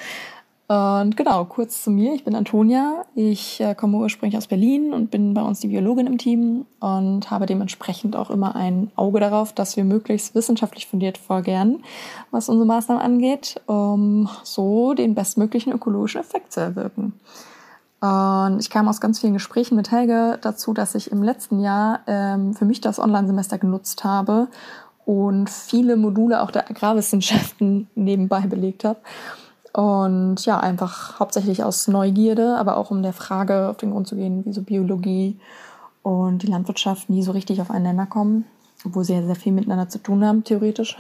Und 0.70 1.18
genau, 1.18 1.44
kurz 1.44 1.84
zu 1.84 1.92
mir. 1.92 2.14
Ich 2.14 2.24
bin 2.24 2.36
Antonia. 2.36 3.04
Ich 3.16 3.60
äh, 3.60 3.76
komme 3.76 3.98
ursprünglich 3.98 4.38
aus 4.38 4.48
Berlin 4.48 4.94
und 4.94 5.12
bin 5.12 5.34
bei 5.34 5.42
uns 5.42 5.60
die 5.60 5.68
Biologin 5.68 6.08
im 6.08 6.18
Team 6.18 6.68
und 6.80 7.30
habe 7.30 7.48
dementsprechend 7.48 8.16
auch 8.16 8.30
immer 8.30 8.56
ein 8.56 8.92
Auge 8.96 9.20
darauf, 9.20 9.52
dass 9.52 9.76
wir 9.76 9.84
möglichst 9.84 10.36
wissenschaftlich 10.36 10.88
fundiert 10.88 11.18
vorgehen, 11.18 11.84
was 12.32 12.48
unsere 12.48 12.66
Maßnahmen 12.66 13.04
angeht, 13.04 13.60
um 13.66 14.30
so 14.44 14.94
den 14.94 15.16
bestmöglichen 15.16 15.74
ökologischen 15.74 16.22
Effekt 16.22 16.54
zu 16.54 16.62
erwirken. 16.62 17.12
Und 18.02 18.60
ich 18.60 18.70
kam 18.70 18.88
aus 18.88 19.02
ganz 19.02 19.20
vielen 19.20 19.34
Gesprächen 19.34 19.76
mit 19.76 19.92
Helge 19.92 20.40
dazu, 20.42 20.74
dass 20.74 20.96
ich 20.96 21.12
im 21.12 21.22
letzten 21.22 21.60
Jahr 21.60 22.00
ähm, 22.08 22.54
für 22.54 22.66
mich 22.66 22.80
das 22.80 23.00
Online-Semester 23.00 23.58
genutzt 23.58 24.06
habe 24.06 24.48
und 25.06 25.50
viele 25.50 25.98
Module 25.98 26.42
auch 26.42 26.52
der 26.52 26.70
Agrarwissenschaften 26.70 27.88
nebenbei 27.96 28.42
belegt 28.42 28.86
habe. 28.86 29.00
Und 29.74 30.46
ja, 30.46 30.60
einfach 30.60 31.20
hauptsächlich 31.20 31.64
aus 31.64 31.88
Neugierde, 31.88 32.58
aber 32.58 32.78
auch 32.78 32.90
um 32.90 33.04
der 33.04 33.14
Frage 33.14 33.70
auf 33.70 33.78
den 33.78 33.92
Grund 33.92 34.08
zu 34.08 34.16
gehen, 34.16 34.46
wie 34.46 34.54
so 34.54 34.62
Biologie 34.62 35.38
und 36.02 36.42
die 36.42 36.48
Landwirtschaft 36.48 37.10
nie 37.10 37.22
so 37.22 37.34
richtig 37.34 37.62
auf 37.62 37.70
einen 37.70 37.84
Nenner 37.84 38.06
kommen, 38.06 38.46
obwohl 38.86 39.04
sie 39.04 39.14
ja 39.14 39.24
sehr 39.24 39.36
viel 39.36 39.52
miteinander 39.52 39.90
zu 39.90 40.00
tun 40.00 40.26
haben, 40.26 40.44
theoretisch. 40.44 40.98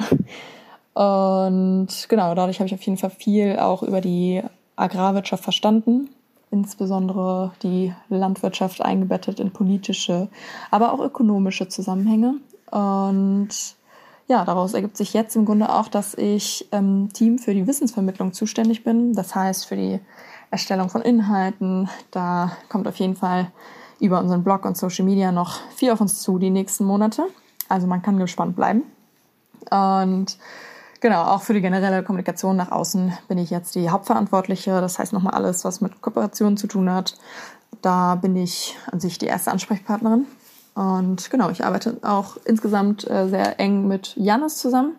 Und 0.93 1.87
genau, 2.09 2.35
dadurch 2.35 2.59
habe 2.59 2.67
ich 2.67 2.73
auf 2.73 2.81
jeden 2.81 2.97
Fall 2.97 3.09
viel 3.09 3.57
auch 3.57 3.83
über 3.83 4.01
die 4.01 4.43
Agrarwirtschaft 4.75 5.43
verstanden 5.43 6.09
insbesondere 6.51 7.51
die 7.63 7.93
Landwirtschaft 8.09 8.81
eingebettet 8.81 9.39
in 9.39 9.51
politische, 9.51 10.29
aber 10.71 10.93
auch 10.93 10.99
ökonomische 10.99 11.67
Zusammenhänge. 11.67 12.35
Und 12.71 13.49
ja, 14.27 14.45
daraus 14.45 14.73
ergibt 14.73 14.97
sich 14.97 15.13
jetzt 15.13 15.35
im 15.35 15.45
Grunde 15.45 15.73
auch, 15.73 15.87
dass 15.87 16.13
ich 16.13 16.67
ähm, 16.71 17.09
Team 17.13 17.39
für 17.39 17.53
die 17.53 17.65
Wissensvermittlung 17.65 18.33
zuständig 18.33 18.83
bin. 18.83 19.13
Das 19.13 19.33
heißt, 19.33 19.65
für 19.65 19.75
die 19.75 19.99
Erstellung 20.51 20.89
von 20.89 21.01
Inhalten. 21.01 21.89
Da 22.11 22.51
kommt 22.69 22.87
auf 22.87 22.95
jeden 22.97 23.15
Fall 23.15 23.51
über 23.99 24.19
unseren 24.19 24.43
Blog 24.43 24.65
und 24.65 24.77
Social 24.77 25.05
Media 25.05 25.31
noch 25.31 25.59
viel 25.75 25.91
auf 25.91 26.01
uns 26.01 26.21
zu 26.21 26.39
die 26.39 26.49
nächsten 26.49 26.85
Monate. 26.85 27.23
Also 27.67 27.87
man 27.87 28.01
kann 28.01 28.17
gespannt 28.17 28.55
bleiben. 28.55 28.83
Und 29.69 30.37
Genau, 31.01 31.23
auch 31.23 31.43
für 31.43 31.53
die 31.53 31.61
generelle 31.61 32.03
Kommunikation 32.03 32.57
nach 32.57 32.71
außen 32.71 33.13
bin 33.29 33.37
ich 33.37 33.49
jetzt 33.49 33.75
die 33.75 33.89
Hauptverantwortliche. 33.89 34.81
Das 34.81 34.99
heißt 34.99 35.13
nochmal 35.13 35.33
alles, 35.33 35.63
was 35.63 35.79
mit 35.79 36.01
Kooperation 36.01 36.57
zu 36.57 36.67
tun 36.67 36.91
hat. 36.91 37.17
Da 37.81 38.15
bin 38.15 38.35
ich 38.35 38.75
an 38.91 38.99
sich 38.99 39.17
die 39.17 39.27
erste 39.27 39.51
Ansprechpartnerin. 39.51 40.25
Und 40.75 41.29
genau, 41.29 41.49
ich 41.49 41.63
arbeite 41.63 41.97
auch 42.01 42.37
insgesamt 42.45 43.09
äh, 43.09 43.29
sehr 43.29 43.59
eng 43.59 43.87
mit 43.87 44.13
Janis 44.17 44.57
zusammen. 44.57 44.95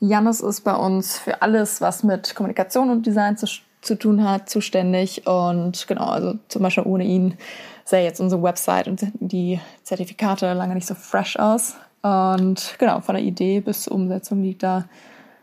Janis 0.00 0.40
ist 0.40 0.62
bei 0.62 0.74
uns 0.74 1.18
für 1.18 1.42
alles, 1.42 1.80
was 1.80 2.02
mit 2.02 2.34
Kommunikation 2.34 2.90
und 2.90 3.06
Design 3.06 3.36
zu, 3.36 3.46
zu 3.80 3.94
tun 3.96 4.28
hat, 4.28 4.48
zuständig. 4.48 5.26
Und 5.28 5.86
genau, 5.86 6.06
also 6.06 6.34
zum 6.48 6.62
Beispiel 6.62 6.84
ohne 6.84 7.04
ihn 7.04 7.36
sähe 7.84 8.02
jetzt 8.02 8.20
unsere 8.20 8.42
Website 8.42 8.88
und 8.88 9.06
die 9.20 9.60
Zertifikate 9.84 10.52
lange 10.54 10.74
nicht 10.74 10.86
so 10.86 10.94
fresh 10.94 11.36
aus. 11.38 11.76
Und 12.02 12.74
genau, 12.78 13.00
von 13.00 13.14
der 13.14 13.22
Idee 13.22 13.60
bis 13.60 13.82
zur 13.82 13.94
Umsetzung 13.94 14.42
liegt 14.42 14.64
da 14.64 14.86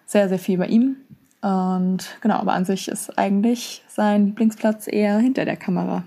sehr, 0.10 0.28
sehr 0.28 0.40
viel 0.40 0.58
bei 0.58 0.66
ihm. 0.66 0.98
Und 1.42 2.18
genau, 2.22 2.36
aber 2.36 2.54
an 2.54 2.66
sich 2.66 2.88
ist 2.88 3.18
eigentlich 3.18 3.84
sein 3.88 4.26
Lieblingsplatz 4.26 4.88
eher 4.88 5.20
hinter 5.20 5.46
der 5.46 5.56
Kamera. 5.56 6.04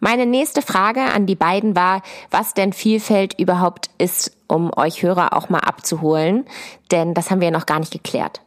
Meine 0.00 0.26
nächste 0.26 0.60
Frage 0.60 1.00
an 1.00 1.24
die 1.24 1.34
beiden 1.34 1.74
war, 1.74 2.02
was 2.30 2.52
denn 2.52 2.74
Vielfalt 2.74 3.40
überhaupt 3.40 3.88
ist, 3.96 4.36
um 4.48 4.70
euch 4.76 5.02
Hörer 5.02 5.32
auch 5.32 5.48
mal 5.48 5.60
abzuholen, 5.60 6.44
denn 6.90 7.14
das 7.14 7.30
haben 7.30 7.40
wir 7.40 7.50
noch 7.50 7.64
gar 7.64 7.78
nicht 7.78 7.92
geklärt. 7.92 8.42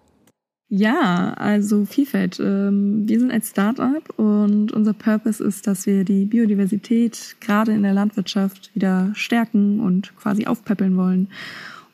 Ja, 0.70 1.34
also 1.38 1.86
Vielfalt. 1.86 2.40
Ähm, 2.40 3.08
wir 3.08 3.20
sind 3.20 3.32
ein 3.32 3.42
Startup 3.42 4.04
und 4.20 4.72
unser 4.72 4.94
Purpose 4.94 5.44
ist, 5.44 5.66
dass 5.66 5.88
wir 5.88 6.04
die 6.04 6.26
Biodiversität 6.26 7.38
gerade 7.40 7.72
in 7.72 7.84
der 7.84 7.94
Landwirtschaft 7.94 8.76
wieder 8.76 9.12
stärken 9.16 9.80
und 9.80 10.16
quasi 10.18 10.46
aufpäppeln 10.46 10.96
wollen. 10.96 11.30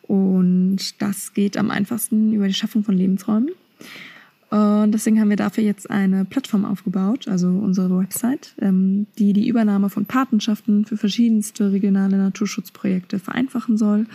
Und 0.04 1.02
das 1.02 1.34
geht 1.34 1.58
am 1.58 1.72
einfachsten 1.72 2.34
über 2.34 2.48
die 2.48 2.54
Schaffung 2.54 2.84
von 2.84 2.96
Lebensräumen. 2.96 3.50
Und 4.54 4.92
deswegen 4.92 5.20
haben 5.20 5.30
wir 5.30 5.36
dafür 5.36 5.64
jetzt 5.64 5.90
eine 5.90 6.26
Plattform 6.26 6.64
aufgebaut, 6.64 7.28
also 7.28 7.48
unsere 7.48 7.98
Website, 7.98 8.54
ähm, 8.62 9.08
die 9.18 9.34
die 9.34 9.48
Übernahme 9.48 9.90
von 9.90 10.06
Patenschaften 10.06 10.86
für 10.86 10.96
verschiedenste 10.96 11.72
regionale 11.72 12.18
Naturschutzprojekte 12.18 13.18
vereinfachen 13.18 13.78
soll 13.78 14.06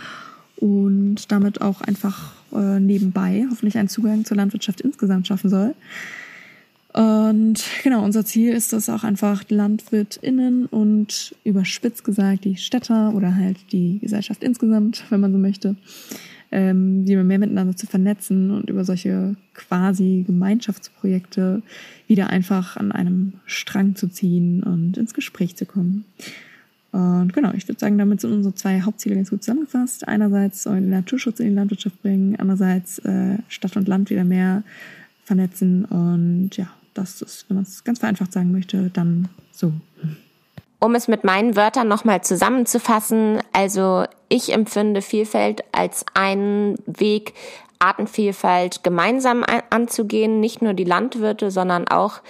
und 0.55 1.29
damit 1.29 1.59
auch 1.59 1.81
einfach 1.81 2.31
äh, 2.53 2.79
nebenbei 2.79 3.47
hoffentlich 3.49 3.77
einen 3.77 3.89
Zugang 3.89 4.23
zur 4.23 4.37
Landwirtschaft 4.37 4.79
insgesamt 4.79 5.27
schaffen 5.27 5.49
soll. 5.49 5.75
Und 6.93 7.63
genau, 7.83 8.03
unser 8.03 8.25
Ziel 8.25 8.51
ist 8.51 8.73
es 8.73 8.89
auch 8.89 9.03
einfach 9.03 9.43
LandwirtInnen 9.49 10.65
und 10.65 11.35
überspitzt 11.43 12.03
gesagt 12.03 12.45
die 12.45 12.57
Städter 12.57 13.13
oder 13.13 13.35
halt 13.35 13.57
die 13.71 13.99
Gesellschaft 13.99 14.43
insgesamt, 14.43 15.03
wenn 15.09 15.19
man 15.19 15.31
so 15.31 15.37
möchte, 15.37 15.75
ähm, 16.51 17.03
mehr 17.03 17.37
miteinander 17.37 17.75
zu 17.75 17.85
vernetzen 17.85 18.49
und 18.49 18.71
über 18.71 18.83
solche 18.83 19.35
quasi 19.53 20.23
Gemeinschaftsprojekte 20.25 21.61
wieder 22.07 22.31
einfach 22.31 22.75
an 22.75 22.91
einem 22.91 23.33
Strang 23.45 23.95
zu 23.95 24.07
ziehen 24.07 24.63
und 24.63 24.97
ins 24.97 25.13
Gespräch 25.13 25.55
zu 25.55 25.67
kommen. 25.67 26.05
Und 26.91 27.33
genau, 27.33 27.53
ich 27.53 27.67
würde 27.67 27.79
sagen, 27.79 27.99
damit 27.99 28.21
sind 28.21 28.33
unsere 28.33 28.55
zwei 28.55 28.81
Hauptziele 28.81 29.13
ganz 29.13 29.29
gut 29.29 29.43
zusammengefasst. 29.43 30.07
Einerseits 30.07 30.63
sollen 30.63 30.89
Naturschutz 30.89 31.39
in 31.39 31.49
die 31.49 31.53
Landwirtschaft 31.53 32.01
bringen, 32.01 32.35
andererseits 32.37 32.97
äh, 32.99 33.37
Stadt 33.47 33.77
und 33.77 33.87
Land 33.87 34.09
wieder 34.09 34.23
mehr 34.23 34.63
vernetzen. 35.23 35.85
Und 35.85 36.57
ja, 36.57 36.67
das 36.93 37.21
ist, 37.21 37.45
wenn 37.49 37.55
man 37.55 37.63
es 37.63 37.83
ganz 37.83 37.99
vereinfacht 37.99 38.33
sagen 38.33 38.51
möchte, 38.51 38.89
dann 38.89 39.29
so. 39.51 39.71
Um 40.79 40.95
es 40.95 41.07
mit 41.07 41.23
meinen 41.23 41.55
Wörtern 41.55 41.87
nochmal 41.87 42.23
zusammenzufassen, 42.23 43.39
also 43.51 44.05
ich 44.29 44.53
empfinde 44.53 45.01
Vielfalt 45.01 45.63
als 45.73 46.05
einen 46.13 46.75
Weg, 46.85 47.33
Artenvielfalt 47.79 48.83
gemeinsam 48.83 49.45
anzugehen, 49.69 50.41
nicht 50.41 50.61
nur 50.61 50.73
die 50.73 50.83
Landwirte, 50.83 51.49
sondern 51.49 51.87
auch 51.87 52.21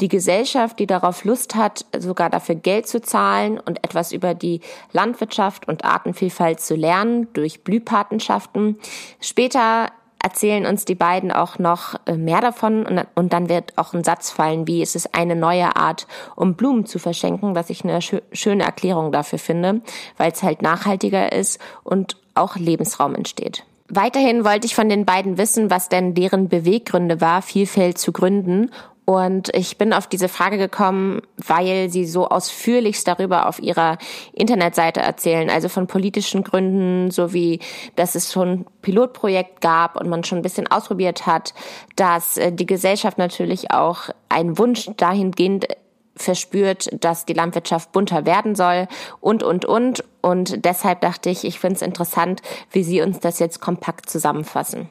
die 0.00 0.08
Gesellschaft, 0.08 0.78
die 0.78 0.86
darauf 0.86 1.24
Lust 1.24 1.54
hat, 1.54 1.86
sogar 1.98 2.28
dafür 2.28 2.54
Geld 2.54 2.86
zu 2.86 3.00
zahlen 3.00 3.58
und 3.58 3.82
etwas 3.84 4.12
über 4.12 4.34
die 4.34 4.60
Landwirtschaft 4.92 5.66
und 5.66 5.84
Artenvielfalt 5.84 6.60
zu 6.60 6.74
lernen 6.74 7.28
durch 7.32 7.64
Blühpatenschaften. 7.64 8.78
Später 9.20 9.88
erzählen 10.28 10.66
uns 10.66 10.84
die 10.84 10.94
beiden 10.94 11.32
auch 11.32 11.58
noch 11.58 11.94
äh, 12.04 12.12
mehr 12.12 12.42
davon 12.42 12.86
und, 13.14 13.32
dann 13.32 13.48
wird 13.48 13.72
auch 13.76 13.94
ein 13.94 14.04
Satz 14.04 14.30
fallen, 14.30 14.66
wie 14.66 14.82
es 14.82 14.94
ist 14.94 15.14
eine 15.14 15.34
neue 15.34 15.74
Art, 15.74 16.06
um 16.36 16.54
Blumen 16.54 16.84
zu 16.84 16.98
verschenken, 16.98 17.54
was 17.54 17.70
ich 17.70 17.82
eine 17.82 18.00
schöne 18.02 18.62
Erklärung 18.62 19.10
dafür 19.10 19.38
finde, 19.38 19.80
weil 20.18 20.32
es 20.32 20.42
halt 20.42 20.60
nachhaltiger 20.60 21.32
ist 21.32 21.58
und 21.82 22.18
auch 22.34 22.56
Lebensraum 22.56 23.14
entsteht. 23.14 23.64
Weiterhin 23.88 24.44
wollte 24.44 24.66
ich 24.66 24.74
von 24.74 24.90
den 24.90 25.06
beiden 25.06 25.38
wissen, 25.38 25.70
was 25.70 25.88
denn 25.88 26.12
deren 26.12 26.50
Beweggründe 26.50 27.22
war, 27.22 27.40
Vielfalt 27.40 27.96
zu 27.96 28.12
gründen 28.12 28.70
und 29.08 29.48
ich 29.56 29.78
bin 29.78 29.94
auf 29.94 30.06
diese 30.06 30.28
Frage 30.28 30.58
gekommen, 30.58 31.22
weil 31.38 31.88
sie 31.88 32.04
so 32.04 32.28
ausführlichst 32.28 33.08
darüber 33.08 33.48
auf 33.48 33.58
ihrer 33.58 33.96
Internetseite 34.34 35.00
erzählen, 35.00 35.48
also 35.48 35.70
von 35.70 35.86
politischen 35.86 36.44
Gründen, 36.44 37.10
sowie 37.10 37.60
dass 37.96 38.16
es 38.16 38.30
schon 38.30 38.66
Pilotprojekt 38.82 39.62
gab 39.62 39.98
und 39.98 40.10
man 40.10 40.24
schon 40.24 40.40
ein 40.40 40.42
bisschen 40.42 40.70
ausprobiert 40.70 41.24
hat, 41.24 41.54
dass 41.96 42.36
äh, 42.36 42.52
die 42.52 42.66
Gesellschaft 42.66 43.16
natürlich 43.16 43.70
auch 43.70 44.10
einen 44.28 44.58
Wunsch 44.58 44.90
dahingehend 44.98 45.68
verspürt, 46.14 46.90
dass 47.02 47.24
die 47.24 47.32
Landwirtschaft 47.32 47.92
bunter 47.92 48.26
werden 48.26 48.56
soll 48.56 48.88
und, 49.20 49.42
und, 49.42 49.64
und. 49.64 50.04
Und 50.20 50.66
deshalb 50.66 51.00
dachte 51.00 51.30
ich, 51.30 51.44
ich 51.44 51.58
finde 51.58 51.76
es 51.76 51.82
interessant, 51.82 52.42
wie 52.72 52.84
Sie 52.84 53.00
uns 53.00 53.20
das 53.20 53.38
jetzt 53.38 53.62
kompakt 53.62 54.10
zusammenfassen 54.10 54.90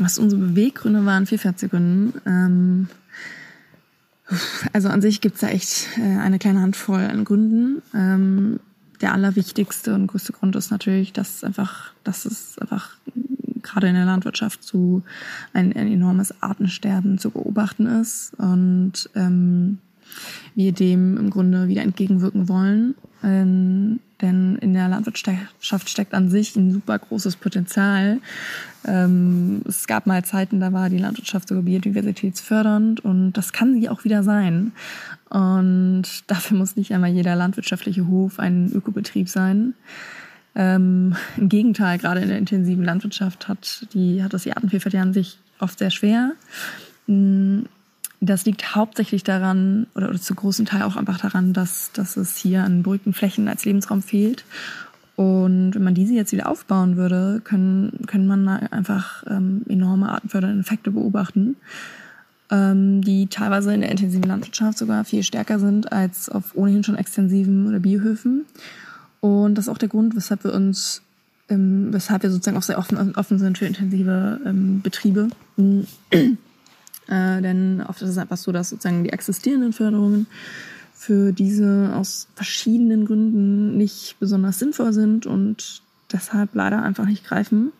was 0.00 0.18
unsere 0.18 0.40
Beweggründe 0.40 1.04
waren, 1.04 1.26
Vielfalt 1.26 1.58
zu 1.58 1.68
gründen. 1.68 2.20
Ähm, 2.26 2.88
also 4.72 4.88
an 4.88 5.02
sich 5.02 5.20
gibt's 5.20 5.40
da 5.40 5.48
echt 5.48 5.88
äh, 5.98 6.18
eine 6.18 6.38
kleine 6.38 6.60
Handvoll 6.60 7.00
an 7.00 7.24
Gründen. 7.24 7.82
Ähm, 7.94 8.60
der 9.00 9.12
allerwichtigste 9.14 9.94
und 9.94 10.06
größte 10.08 10.32
Grund 10.32 10.56
ist 10.56 10.70
natürlich, 10.70 11.12
dass 11.12 11.42
einfach, 11.42 11.92
dass 12.04 12.26
es 12.26 12.58
einfach 12.58 12.96
gerade 13.62 13.88
in 13.88 13.94
der 13.94 14.04
Landwirtschaft 14.04 14.62
so 14.62 15.02
ein, 15.52 15.72
ein 15.74 15.90
enormes 15.90 16.42
Artensterben 16.42 17.18
zu 17.18 17.30
beobachten 17.30 17.86
ist 17.86 18.32
und 18.38 19.10
ähm, 19.14 19.78
wir 20.54 20.72
dem 20.72 21.16
im 21.16 21.30
Grunde 21.30 21.68
wieder 21.68 21.82
entgegenwirken 21.82 22.48
wollen. 22.48 22.94
Ähm, 23.22 24.00
denn 24.22 24.56
in 24.56 24.72
der 24.72 24.88
Landwirtschaft 24.88 25.88
steckt 25.88 26.14
an 26.14 26.28
sich 26.28 26.56
ein 26.56 26.72
super 26.72 26.98
großes 26.98 27.36
Potenzial. 27.36 28.18
Ähm, 28.86 29.62
es 29.66 29.86
gab 29.86 30.06
mal 30.06 30.24
Zeiten, 30.24 30.60
da 30.60 30.72
war 30.72 30.88
die 30.88 30.98
Landwirtschaft 30.98 31.48
sogar 31.48 31.64
biodiversitätsfördernd 31.64 33.00
und 33.00 33.32
das 33.32 33.52
kann 33.52 33.74
sie 33.74 33.88
auch 33.88 34.04
wieder 34.04 34.22
sein. 34.22 34.72
Und 35.28 36.04
dafür 36.26 36.56
muss 36.56 36.76
nicht 36.76 36.92
einmal 36.92 37.10
jeder 37.10 37.36
landwirtschaftliche 37.36 38.06
Hof 38.06 38.38
ein 38.38 38.72
Ökobetrieb 38.72 39.28
sein. 39.28 39.74
Ähm, 40.54 41.14
Im 41.36 41.48
Gegenteil, 41.48 41.98
gerade 41.98 42.20
in 42.20 42.28
der 42.28 42.38
intensiven 42.38 42.84
Landwirtschaft 42.84 43.48
hat, 43.48 43.86
die, 43.92 44.22
hat 44.22 44.32
das 44.32 44.46
Artenvielfalt 44.46 44.94
ja 44.94 45.02
an 45.02 45.12
sich 45.12 45.38
oft 45.60 45.78
sehr 45.78 45.90
schwer. 45.90 46.32
Das 48.20 48.44
liegt 48.44 48.74
hauptsächlich 48.74 49.24
daran, 49.24 49.86
oder, 49.94 50.10
oder 50.10 50.20
zu 50.20 50.34
großen 50.34 50.66
Teil 50.66 50.82
auch 50.82 50.96
einfach 50.96 51.18
daran, 51.18 51.52
dass, 51.54 51.90
dass 51.92 52.16
es 52.16 52.36
hier 52.36 52.64
an 52.64 52.82
beruhigten 52.82 53.14
Flächen 53.14 53.48
als 53.48 53.64
Lebensraum 53.64 54.02
fehlt. 54.02 54.44
Und 55.16 55.74
wenn 55.74 55.82
man 55.82 55.94
diese 55.94 56.14
jetzt 56.14 56.32
wieder 56.32 56.48
aufbauen 56.48 56.96
würde, 56.96 57.40
können, 57.44 58.06
können 58.06 58.26
man 58.26 58.48
einfach 58.48 59.22
ähm, 59.26 59.62
enorme 59.68 60.10
artenfördernde 60.10 60.60
Effekte 60.60 60.90
beobachten, 60.90 61.56
ähm, 62.50 63.02
die 63.02 63.26
teilweise 63.26 63.72
in 63.72 63.80
der 63.80 63.90
intensiven 63.90 64.24
Landwirtschaft 64.24 64.78
sogar 64.78 65.04
viel 65.04 65.22
stärker 65.22 65.58
sind 65.58 65.92
als 65.92 66.28
auf 66.28 66.54
ohnehin 66.54 66.84
schon 66.84 66.96
extensiven 66.96 67.68
oder 67.68 67.80
Biohöfen. 67.80 68.44
Und 69.20 69.56
das 69.56 69.66
ist 69.66 69.68
auch 69.68 69.78
der 69.78 69.88
Grund, 69.88 70.16
weshalb 70.16 70.44
wir 70.44 70.54
uns, 70.54 71.02
ähm, 71.48 71.92
weshalb 71.92 72.22
wir 72.22 72.30
sozusagen 72.30 72.56
auch 72.56 72.62
sehr 72.62 72.78
offen, 72.78 73.14
offen 73.16 73.38
sind 73.38 73.58
für 73.58 73.66
intensive 73.66 74.40
ähm, 74.44 74.80
Betriebe. 74.82 75.28
Äh, 77.10 77.42
denn 77.42 77.82
oft 77.86 78.00
ist 78.02 78.10
es 78.10 78.18
einfach 78.18 78.36
so, 78.36 78.52
dass 78.52 78.70
sozusagen 78.70 79.04
die 79.04 79.12
existierenden 79.12 79.72
Förderungen 79.72 80.26
für 80.94 81.32
diese 81.32 81.92
aus 81.94 82.28
verschiedenen 82.34 83.04
Gründen 83.04 83.76
nicht 83.76 84.16
besonders 84.20 84.58
sinnvoll 84.58 84.92
sind 84.92 85.26
und 85.26 85.82
deshalb 86.12 86.54
leider 86.54 86.82
einfach 86.82 87.06
nicht 87.06 87.24
greifen. 87.24 87.72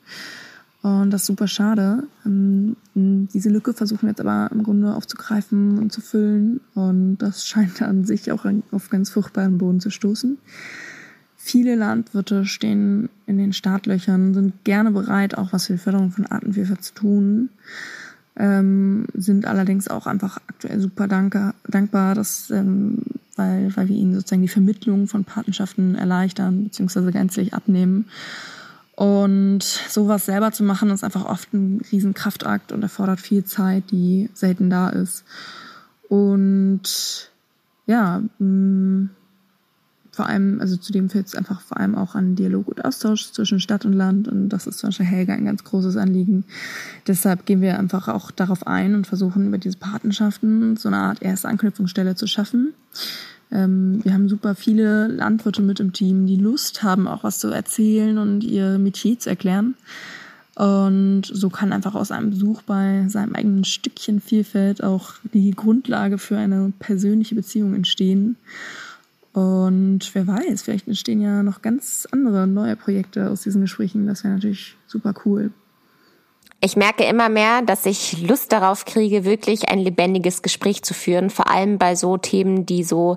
Und 0.82 1.10
das 1.10 1.22
ist 1.22 1.26
super 1.26 1.46
schade. 1.46 2.04
Ähm, 2.24 2.76
diese 2.94 3.50
Lücke 3.50 3.74
versuchen 3.74 4.02
wir 4.02 4.08
jetzt 4.10 4.20
aber 4.20 4.50
im 4.50 4.62
Grunde 4.62 4.94
aufzugreifen 4.94 5.78
und 5.78 5.92
zu 5.92 6.00
füllen. 6.00 6.60
Und 6.74 7.18
das 7.18 7.46
scheint 7.46 7.82
an 7.82 8.04
sich 8.04 8.32
auch 8.32 8.46
auf 8.70 8.88
ganz 8.88 9.10
fruchtbaren 9.10 9.58
Boden 9.58 9.80
zu 9.80 9.90
stoßen. 9.90 10.38
Viele 11.36 11.74
Landwirte 11.74 12.46
stehen 12.46 13.10
in 13.26 13.36
den 13.36 13.52
Startlöchern, 13.52 14.34
sind 14.34 14.64
gerne 14.64 14.90
bereit, 14.90 15.36
auch 15.36 15.52
was 15.52 15.66
für 15.66 15.74
die 15.74 15.78
Förderung 15.78 16.10
von 16.10 16.26
Artenvielfalt 16.26 16.82
zu 16.82 16.94
tun 16.94 17.50
ähm, 18.36 19.06
sind 19.14 19.46
allerdings 19.46 19.88
auch 19.88 20.06
einfach 20.06 20.38
aktuell 20.46 20.80
super 20.80 21.08
danke, 21.08 21.54
dankbar, 21.66 22.14
dass, 22.14 22.50
ähm, 22.50 22.98
weil, 23.36 23.74
weil 23.76 23.88
wir 23.88 23.96
ihnen 23.96 24.14
sozusagen 24.14 24.42
die 24.42 24.48
Vermittlung 24.48 25.08
von 25.08 25.24
Patenschaften 25.24 25.94
erleichtern 25.94 26.64
bzw. 26.64 27.10
gänzlich 27.10 27.54
abnehmen. 27.54 28.06
Und 28.94 29.62
sowas 29.62 30.26
selber 30.26 30.52
zu 30.52 30.62
machen, 30.62 30.90
ist 30.90 31.04
einfach 31.04 31.24
oft 31.24 31.52
ein 31.54 31.80
Riesenkraftakt 31.90 32.70
und 32.70 32.82
erfordert 32.82 33.20
viel 33.20 33.44
Zeit, 33.44 33.84
die 33.90 34.28
selten 34.34 34.68
da 34.68 34.90
ist. 34.90 35.24
Und 36.08 37.30
ja, 37.86 38.22
mh, 38.38 38.46
mm, 38.46 39.10
vor 40.20 40.28
allem, 40.28 40.60
also 40.60 40.76
zudem 40.76 41.08
fehlt 41.08 41.28
es 41.28 41.34
einfach 41.34 41.62
vor 41.62 41.80
allem 41.80 41.94
auch 41.94 42.14
an 42.14 42.36
Dialog 42.36 42.68
und 42.68 42.84
Austausch 42.84 43.32
zwischen 43.32 43.58
Stadt 43.58 43.86
und 43.86 43.94
Land 43.94 44.28
und 44.28 44.50
das 44.50 44.66
ist 44.66 44.78
zum 44.78 44.88
Beispiel 44.88 45.06
Helga 45.06 45.32
ein 45.32 45.46
ganz 45.46 45.64
großes 45.64 45.96
Anliegen. 45.96 46.44
Deshalb 47.06 47.46
gehen 47.46 47.62
wir 47.62 47.78
einfach 47.78 48.08
auch 48.08 48.30
darauf 48.30 48.66
ein 48.66 48.94
und 48.94 49.06
versuchen 49.06 49.46
über 49.46 49.56
diese 49.56 49.78
Patenschaften 49.78 50.76
so 50.76 50.90
eine 50.90 50.98
Art 50.98 51.22
erste 51.22 51.48
Anknüpfungsstelle 51.48 52.16
zu 52.16 52.26
schaffen. 52.26 52.74
Ähm, 53.50 54.00
wir 54.04 54.12
haben 54.12 54.28
super 54.28 54.54
viele 54.54 55.06
Landwirte 55.06 55.62
mit 55.62 55.80
im 55.80 55.94
Team, 55.94 56.26
die 56.26 56.36
Lust 56.36 56.82
haben, 56.82 57.08
auch 57.08 57.24
was 57.24 57.38
zu 57.38 57.48
erzählen 57.48 58.18
und 58.18 58.44
ihr 58.44 58.78
Metier 58.78 59.18
zu 59.18 59.30
erklären. 59.30 59.74
Und 60.54 61.22
so 61.22 61.48
kann 61.48 61.72
einfach 61.72 61.94
aus 61.94 62.10
einem 62.10 62.28
Besuch 62.28 62.60
bei 62.60 63.06
seinem 63.08 63.34
eigenen 63.34 63.64
Stückchen 63.64 64.20
Vielfalt 64.20 64.84
auch 64.84 65.14
die 65.32 65.52
Grundlage 65.52 66.18
für 66.18 66.36
eine 66.36 66.74
persönliche 66.78 67.36
Beziehung 67.36 67.74
entstehen. 67.74 68.36
Und 69.32 70.12
wer 70.14 70.26
weiß, 70.26 70.62
vielleicht 70.62 70.88
entstehen 70.88 71.20
ja 71.20 71.42
noch 71.42 71.62
ganz 71.62 72.08
andere 72.10 72.46
neue 72.46 72.74
Projekte 72.76 73.30
aus 73.30 73.42
diesen 73.42 73.60
Gesprächen. 73.60 74.06
Das 74.06 74.24
wäre 74.24 74.34
natürlich 74.34 74.76
super 74.86 75.14
cool. 75.24 75.52
Ich 76.62 76.76
merke 76.76 77.04
immer 77.04 77.30
mehr, 77.30 77.62
dass 77.62 77.86
ich 77.86 78.20
Lust 78.20 78.52
darauf 78.52 78.84
kriege, 78.84 79.24
wirklich 79.24 79.70
ein 79.70 79.78
lebendiges 79.78 80.42
Gespräch 80.42 80.82
zu 80.82 80.92
führen, 80.92 81.30
vor 81.30 81.48
allem 81.48 81.78
bei 81.78 81.96
so 81.96 82.18
Themen, 82.18 82.66
die 82.66 82.84
so 82.84 83.16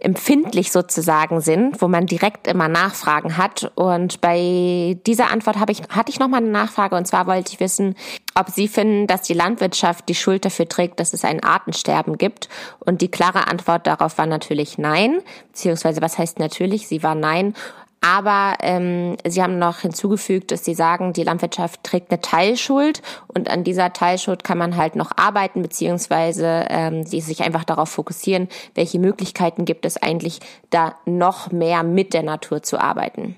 empfindlich 0.00 0.72
sozusagen 0.72 1.42
sind, 1.42 1.82
wo 1.82 1.88
man 1.88 2.06
direkt 2.06 2.46
immer 2.46 2.68
Nachfragen 2.68 3.36
hat. 3.36 3.70
Und 3.74 4.22
bei 4.22 4.98
dieser 5.06 5.30
Antwort 5.30 5.58
habe 5.58 5.72
ich, 5.72 5.82
hatte 5.90 6.10
ich 6.10 6.18
noch 6.18 6.28
mal 6.28 6.38
eine 6.38 6.48
Nachfrage 6.48 6.96
und 6.96 7.06
zwar 7.06 7.26
wollte 7.26 7.52
ich 7.52 7.60
wissen, 7.60 7.94
ob 8.34 8.48
Sie 8.48 8.66
finden, 8.66 9.06
dass 9.06 9.22
die 9.22 9.34
Landwirtschaft 9.34 10.08
die 10.08 10.14
Schuld 10.14 10.46
dafür 10.46 10.66
trägt, 10.66 11.00
dass 11.00 11.12
es 11.12 11.24
ein 11.24 11.44
Artensterben 11.44 12.16
gibt. 12.16 12.48
Und 12.78 13.02
die 13.02 13.10
klare 13.10 13.46
Antwort 13.48 13.86
darauf 13.86 14.16
war 14.16 14.26
natürlich 14.26 14.78
nein, 14.78 15.20
beziehungsweise 15.48 16.00
was 16.00 16.16
heißt 16.16 16.38
natürlich? 16.38 16.88
Sie 16.88 17.02
war 17.02 17.14
nein. 17.14 17.54
Aber 18.02 18.54
ähm, 18.60 19.16
sie 19.26 19.42
haben 19.42 19.58
noch 19.58 19.80
hinzugefügt, 19.80 20.52
dass 20.52 20.64
sie 20.64 20.74
sagen, 20.74 21.12
die 21.12 21.22
Landwirtschaft 21.22 21.84
trägt 21.84 22.10
eine 22.10 22.20
Teilschuld 22.20 23.02
und 23.28 23.50
an 23.50 23.62
dieser 23.62 23.92
Teilschuld 23.92 24.42
kann 24.42 24.56
man 24.56 24.76
halt 24.76 24.96
noch 24.96 25.10
arbeiten, 25.16 25.60
beziehungsweise 25.60 26.64
ähm, 26.70 27.04
sie 27.04 27.20
sich 27.20 27.42
einfach 27.42 27.64
darauf 27.64 27.90
fokussieren, 27.90 28.48
welche 28.74 28.98
Möglichkeiten 28.98 29.66
gibt 29.66 29.84
es 29.84 29.98
eigentlich, 29.98 30.40
da 30.70 30.94
noch 31.04 31.52
mehr 31.52 31.82
mit 31.82 32.14
der 32.14 32.22
Natur 32.22 32.62
zu 32.62 32.80
arbeiten. 32.80 33.36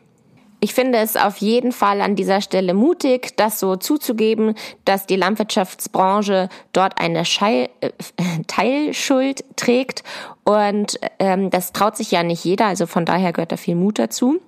Ich 0.61 0.75
finde 0.75 0.99
es 0.99 1.17
auf 1.17 1.39
jeden 1.39 1.73
Fall 1.73 2.01
an 2.01 2.15
dieser 2.15 2.41
Stelle 2.41 2.73
mutig, 2.73 3.37
das 3.37 3.59
so 3.59 3.75
zuzugeben, 3.75 4.55
dass 4.85 5.07
die 5.07 5.17
Landwirtschaftsbranche 5.17 6.49
dort 6.73 7.01
eine 7.01 7.25
Schei 7.25 7.69
äh, 7.81 7.91
Teilschuld 8.47 9.45
trägt. 9.57 10.05
Und 10.45 11.01
ähm, 11.19 11.51
das 11.51 11.73
traut 11.73 11.97
sich 11.97 12.13
ja 12.13 12.23
nicht 12.23 12.45
jeder, 12.45 12.67
also 12.67 12.87
von 12.87 13.05
daher 13.05 13.33
gehört 13.33 13.51
da 13.51 13.57
viel 13.57 13.75
Mut 13.75 13.99
dazu. 13.99 14.41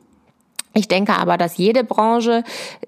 Ich 0.74 0.88
denke 0.88 1.14
aber, 1.16 1.38
dass 1.38 1.56
jede 1.56 1.84
Branche 1.84 2.42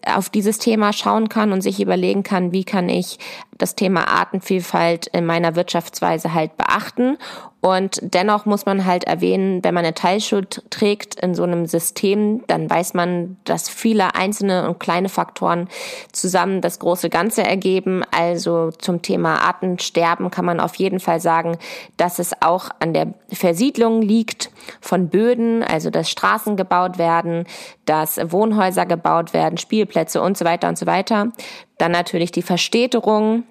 auf 0.05 0.29
dieses 0.29 0.59
Thema 0.59 0.93
schauen 0.93 1.29
kann 1.29 1.53
und 1.53 1.61
sich 1.61 1.81
überlegen 1.81 2.25
kann, 2.25 2.51
wie 2.51 2.65
kann 2.65 2.89
ich 2.89 3.19
das 3.59 3.75
Thema 3.75 4.09
Artenvielfalt 4.09 5.07
in 5.09 5.27
meiner 5.27 5.57
Wirtschaftsweise 5.57 6.35
halt 6.35 6.57
beachten 6.57 7.19
und 7.67 7.99
dennoch 8.01 8.47
muss 8.47 8.65
man 8.65 8.85
halt 8.85 9.03
erwähnen, 9.05 9.65
wenn 9.65 9.75
man 9.75 9.85
eine 9.85 9.93
Teilschuld 9.93 10.63
trägt 10.71 11.17
in 11.17 11.35
so 11.35 11.43
einem 11.43 11.67
System, 11.67 12.45
dann 12.47 12.71
weiß 12.71 12.95
man, 12.95 13.39
dass 13.43 13.69
viele 13.69 14.15
einzelne 14.15 14.69
und 14.69 14.79
kleine 14.79 15.09
Faktoren 15.09 15.69
zusammen 16.13 16.61
das 16.61 16.79
große 16.79 17.11
Ganze 17.11 17.43
ergeben. 17.43 18.05
Also 18.13 18.71
zum 18.71 19.03
Thema 19.03 19.41
Artensterben 19.43 20.31
kann 20.31 20.45
man 20.45 20.61
auf 20.61 20.77
jeden 20.77 21.01
Fall 21.01 21.19
sagen, 21.19 21.59
dass 21.97 22.21
es 22.21 22.41
auch 22.41 22.71
an 22.79 22.95
der 22.95 23.15
Versiedlung 23.33 24.01
liegt 24.01 24.53
von 24.81 25.09
Böden, 25.09 25.65
also 25.65 25.91
dass 25.91 26.09
Straßen 26.09 26.57
gebaut 26.57 26.99
werden, 26.99 27.47
dass 27.85 28.21
Wohnhäuser 28.31 28.87
gebaut 28.87 29.35
werden, 29.35 29.59
Spielplätze 29.59 30.23
und 30.23 30.39
so 30.39 30.45
weiter 30.45 30.69
und 30.69 30.79
so 30.79 30.87
weiter. 30.87 31.33
Dann 31.79 31.93
natürlich 31.93 32.33
die 32.33 32.43
Verstädterung, 32.43 33.45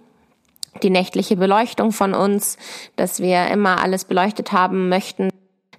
die 0.83 0.89
nächtliche 0.89 1.37
Beleuchtung 1.37 1.91
von 1.91 2.13
uns, 2.13 2.57
dass 2.95 3.19
wir 3.19 3.47
immer 3.47 3.81
alles 3.81 4.05
beleuchtet 4.05 4.51
haben 4.51 4.89
möchten. 4.89 5.29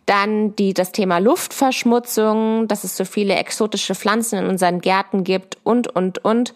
Dann 0.06 0.54
die, 0.54 0.72
das 0.72 0.92
Thema 0.92 1.18
Luftverschmutzung, 1.18 2.68
dass 2.68 2.84
es 2.84 2.96
so 2.96 3.04
viele 3.04 3.34
exotische 3.34 3.94
Pflanzen 3.94 4.38
in 4.38 4.46
unseren 4.46 4.80
Gärten 4.80 5.24
gibt 5.24 5.58
und, 5.64 5.88
und, 5.88 6.24
und. 6.24 6.54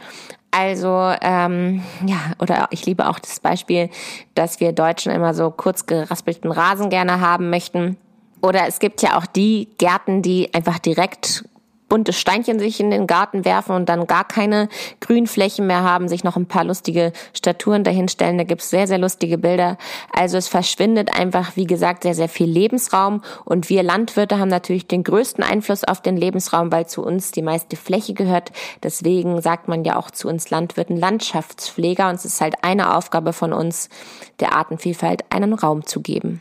Also, 0.52 1.12
ähm, 1.20 1.82
ja, 2.06 2.18
oder 2.40 2.68
ich 2.70 2.86
liebe 2.86 3.08
auch 3.08 3.18
das 3.18 3.40
Beispiel, 3.40 3.88
dass 4.34 4.60
wir 4.60 4.72
Deutschen 4.72 5.12
immer 5.12 5.34
so 5.34 5.50
kurz 5.50 5.86
geraspelten 5.86 6.50
Rasen 6.50 6.90
gerne 6.90 7.20
haben 7.20 7.50
möchten. 7.50 7.96
Oder 8.42 8.66
es 8.66 8.78
gibt 8.78 9.02
ja 9.02 9.18
auch 9.18 9.26
die 9.26 9.68
Gärten, 9.78 10.22
die 10.22 10.52
einfach 10.54 10.78
direkt 10.78 11.44
bunte 11.90 12.14
Steinchen 12.14 12.58
sich 12.58 12.80
in 12.80 12.90
den 12.90 13.06
Garten 13.06 13.44
werfen 13.44 13.74
und 13.74 13.90
dann 13.90 14.06
gar 14.06 14.24
keine 14.24 14.70
Grünflächen 15.00 15.66
mehr 15.66 15.82
haben, 15.82 16.08
sich 16.08 16.24
noch 16.24 16.36
ein 16.36 16.46
paar 16.46 16.64
lustige 16.64 17.12
Statuen 17.34 17.84
dahinstellen. 17.84 18.38
Da 18.38 18.44
gibt's 18.44 18.70
sehr, 18.70 18.86
sehr 18.86 18.96
lustige 18.96 19.36
Bilder. 19.36 19.76
Also 20.10 20.38
es 20.38 20.48
verschwindet 20.48 21.12
einfach, 21.12 21.56
wie 21.56 21.66
gesagt, 21.66 22.04
sehr, 22.04 22.14
sehr 22.14 22.28
viel 22.30 22.48
Lebensraum. 22.48 23.22
Und 23.44 23.68
wir 23.68 23.82
Landwirte 23.82 24.38
haben 24.38 24.48
natürlich 24.48 24.86
den 24.86 25.04
größten 25.04 25.44
Einfluss 25.44 25.84
auf 25.84 26.00
den 26.00 26.16
Lebensraum, 26.16 26.72
weil 26.72 26.86
zu 26.86 27.04
uns 27.04 27.32
die 27.32 27.42
meiste 27.42 27.76
Fläche 27.76 28.14
gehört. 28.14 28.52
Deswegen 28.82 29.42
sagt 29.42 29.68
man 29.68 29.84
ja 29.84 29.96
auch 29.96 30.10
zu 30.10 30.28
uns 30.28 30.48
Landwirten 30.48 30.96
Landschaftspfleger. 30.96 32.08
Und 32.08 32.14
es 32.14 32.24
ist 32.24 32.40
halt 32.40 32.54
eine 32.62 32.96
Aufgabe 32.96 33.32
von 33.32 33.52
uns, 33.52 33.88
der 34.38 34.54
Artenvielfalt 34.54 35.24
einen 35.30 35.52
Raum 35.52 35.84
zu 35.84 36.00
geben. 36.00 36.40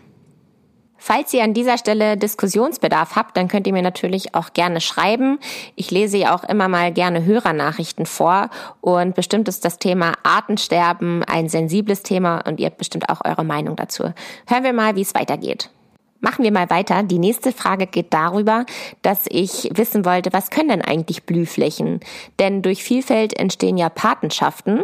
Falls 1.00 1.34
ihr 1.34 1.44
an 1.44 1.54
dieser 1.54 1.78
Stelle 1.78 2.18
Diskussionsbedarf 2.18 3.16
habt, 3.16 3.38
dann 3.38 3.48
könnt 3.48 3.66
ihr 3.66 3.74
mir 3.74 3.82
natürlich 3.82 4.36
auch 4.36 4.54
gerne 4.54 4.82
schreiben. 4.82 5.40
Ich 5.76 5.92
lese 5.92 6.18
ja 6.18 6.36
auch 6.36 6.44
immer 6.44 6.68
mal 6.68 6.92
gerne 6.92 7.26
Hörernachrichten 7.26 8.06
vor 8.06 8.50
und 8.82 9.16
bestimmt 9.16 9.48
ist 9.48 9.66
das 9.66 9.80
Thema 9.80 10.14
Artensterben 10.24 11.24
ein 11.24 11.50
sensibles 11.50 12.04
Thema 12.04 12.42
und 12.46 12.60
ihr 12.60 12.68
habt 12.68 12.78
bestimmt 12.78 13.10
auch 13.10 13.22
eure 13.26 13.46
Meinung 13.46 13.76
dazu. 13.76 14.14
Hören 14.48 14.64
wir 14.64 14.74
mal, 14.74 14.96
wie 14.96 15.02
es 15.02 15.16
weitergeht. 15.16 15.70
Machen 16.22 16.44
wir 16.44 16.52
mal 16.52 16.70
weiter. 16.70 17.02
Die 17.04 17.18
nächste 17.18 17.54
Frage 17.54 17.88
geht 17.88 18.14
darüber, 18.14 18.66
dass 19.02 19.26
ich 19.30 19.70
wissen 19.74 20.04
wollte, 20.04 20.34
was 20.34 20.50
können 20.50 20.68
denn 20.68 20.82
eigentlich 20.82 21.24
Blühflächen? 21.24 22.02
Denn 22.40 22.62
durch 22.62 22.84
Vielfalt 22.84 23.40
entstehen 23.40 23.78
ja 23.78 23.88
Patenschaften 23.88 24.84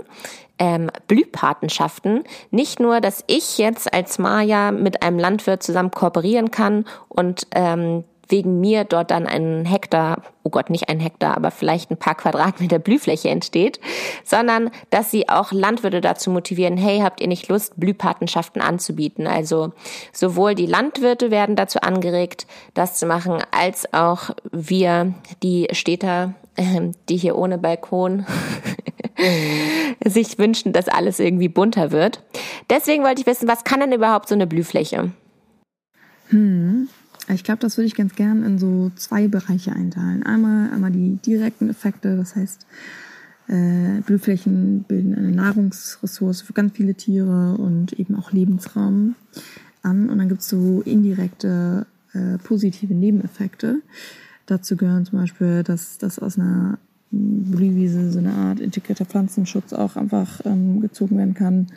ähm, 0.59 0.89
Blühpatenschaften. 1.07 2.23
Nicht 2.51 2.79
nur, 2.79 3.01
dass 3.01 3.23
ich 3.27 3.57
jetzt 3.57 3.93
als 3.93 4.19
Maja 4.19 4.71
mit 4.71 5.03
einem 5.03 5.19
Landwirt 5.19 5.63
zusammen 5.63 5.91
kooperieren 5.91 6.51
kann 6.51 6.85
und 7.09 7.47
ähm, 7.51 8.03
wegen 8.27 8.59
mir 8.59 8.83
dort 8.83 9.11
dann 9.11 9.27
ein 9.27 9.65
Hektar, 9.65 10.21
oh 10.43 10.49
Gott, 10.49 10.69
nicht 10.69 10.89
ein 10.89 10.99
Hektar, 10.99 11.35
aber 11.35 11.51
vielleicht 11.51 11.91
ein 11.91 11.97
paar 11.97 12.15
Quadratmeter 12.15 12.79
Blühfläche 12.79 13.29
entsteht, 13.29 13.79
sondern 14.23 14.71
dass 14.89 15.11
sie 15.11 15.29
auch 15.29 15.51
Landwirte 15.51 16.01
dazu 16.01 16.31
motivieren, 16.31 16.77
hey, 16.77 16.99
habt 16.99 17.21
ihr 17.21 17.27
nicht 17.27 17.47
Lust, 17.47 17.79
Blühpatenschaften 17.79 18.61
anzubieten? 18.61 19.27
Also 19.27 19.73
sowohl 20.11 20.55
die 20.55 20.65
Landwirte 20.65 21.31
werden 21.31 21.55
dazu 21.55 21.79
angeregt, 21.81 22.47
das 22.73 22.95
zu 22.95 23.05
machen, 23.05 23.43
als 23.51 23.93
auch 23.93 24.31
wir, 24.51 25.13
die 25.43 25.67
Städter, 25.71 26.33
die 27.09 27.17
hier 27.17 27.37
ohne 27.37 27.57
Balkon 27.57 28.25
sich 30.05 30.37
wünschen, 30.37 30.73
dass 30.73 30.87
alles 30.87 31.19
irgendwie 31.19 31.49
bunter 31.49 31.91
wird. 31.91 32.23
Deswegen 32.69 33.03
wollte 33.03 33.21
ich 33.21 33.27
wissen, 33.27 33.47
was 33.47 33.63
kann 33.63 33.79
denn 33.79 33.93
überhaupt 33.93 34.29
so 34.29 34.35
eine 34.35 34.47
Blühfläche? 34.47 35.11
Hm. 36.29 36.89
Ich 37.33 37.43
glaube, 37.43 37.59
das 37.59 37.77
würde 37.77 37.87
ich 37.87 37.95
ganz 37.95 38.15
gern 38.15 38.43
in 38.43 38.59
so 38.59 38.91
zwei 38.95 39.27
Bereiche 39.27 39.71
einteilen. 39.73 40.23
Einmal, 40.23 40.71
einmal 40.71 40.91
die 40.91 41.17
direkten 41.25 41.69
Effekte, 41.69 42.17
das 42.17 42.35
heißt, 42.35 42.67
äh, 43.47 44.01
Blühflächen 44.01 44.83
bilden 44.83 45.15
eine 45.15 45.31
Nahrungsressource 45.31 46.41
für 46.41 46.53
ganz 46.53 46.73
viele 46.73 46.95
Tiere 46.95 47.55
und 47.57 47.93
eben 47.93 48.15
auch 48.15 48.31
Lebensraum 48.31 49.15
an. 49.81 50.09
Und 50.09 50.17
dann 50.17 50.29
gibt 50.29 50.41
es 50.41 50.49
so 50.49 50.81
indirekte 50.81 51.87
äh, 52.13 52.37
positive 52.39 52.93
Nebeneffekte. 52.93 53.81
Dazu 54.45 54.75
gehören 54.75 55.05
zum 55.05 55.19
Beispiel, 55.19 55.63
dass 55.63 55.97
das 55.97 56.19
aus 56.19 56.37
einer 56.37 56.77
Blühwiese 57.15 58.11
so 58.11 58.19
eine 58.19 58.33
Art 58.33 58.59
integrierter 58.59 59.05
Pflanzenschutz 59.05 59.73
auch 59.73 59.95
einfach 59.95 60.41
ähm, 60.45 60.81
gezogen 60.81 61.17
werden 61.17 61.33
kann, 61.33 61.67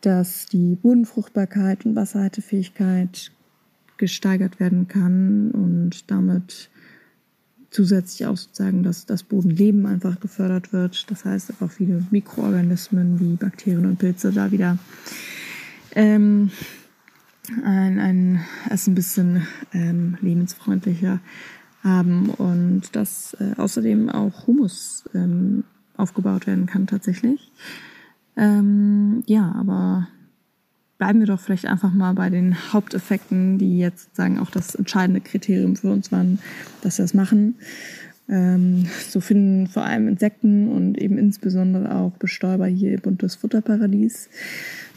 dass 0.00 0.46
die 0.46 0.76
Bodenfruchtbarkeit 0.76 1.84
und 1.84 1.96
Wasserhaltefähigkeit 1.96 3.32
gesteigert 3.98 4.60
werden 4.60 4.88
kann 4.88 5.50
und 5.50 6.10
damit 6.10 6.70
zusätzlich 7.70 8.26
auch 8.26 8.36
sozusagen, 8.36 8.82
dass 8.82 9.06
das 9.06 9.22
Bodenleben 9.22 9.86
einfach 9.86 10.18
gefördert 10.18 10.72
wird. 10.72 11.10
Das 11.10 11.24
heißt 11.24 11.50
einfach 11.50 11.70
viele 11.70 12.04
Mikroorganismen 12.10 13.20
wie 13.20 13.36
Bakterien 13.36 13.86
und 13.86 13.98
Pilze 13.98 14.32
da 14.32 14.50
wieder 14.50 14.78
ähm, 15.94 16.50
ein, 17.64 17.98
ein, 17.98 18.40
es 18.70 18.86
ein 18.86 18.94
bisschen 18.94 19.46
ähm, 19.72 20.16
lebensfreundlicher 20.20 21.20
haben 21.82 22.30
und 22.30 22.94
dass 22.94 23.34
äh, 23.40 23.54
außerdem 23.56 24.10
auch 24.10 24.46
Humus 24.46 25.04
ähm, 25.14 25.64
aufgebaut 25.96 26.46
werden 26.46 26.66
kann 26.66 26.86
tatsächlich. 26.86 27.50
Ähm, 28.36 29.22
ja, 29.26 29.54
aber 29.58 30.08
bleiben 30.98 31.20
wir 31.20 31.26
doch 31.26 31.40
vielleicht 31.40 31.66
einfach 31.66 31.92
mal 31.92 32.12
bei 32.14 32.28
den 32.28 32.72
Haupteffekten, 32.72 33.58
die 33.58 33.78
jetzt 33.78 34.14
sagen 34.14 34.38
auch 34.38 34.50
das 34.50 34.74
entscheidende 34.74 35.20
Kriterium 35.20 35.76
für 35.76 35.90
uns 35.90 36.12
waren, 36.12 36.38
dass 36.82 36.98
wir 36.98 37.04
das 37.04 37.14
machen. 37.14 37.56
Ähm, 38.28 38.86
so 39.08 39.20
finden 39.20 39.66
vor 39.66 39.84
allem 39.84 40.06
Insekten 40.06 40.68
und 40.68 40.98
eben 40.98 41.18
insbesondere 41.18 41.94
auch 41.96 42.12
Bestäuber 42.12 42.66
hier 42.66 42.92
ihr 42.92 43.00
buntes 43.00 43.34
Futterparadies. 43.34 44.28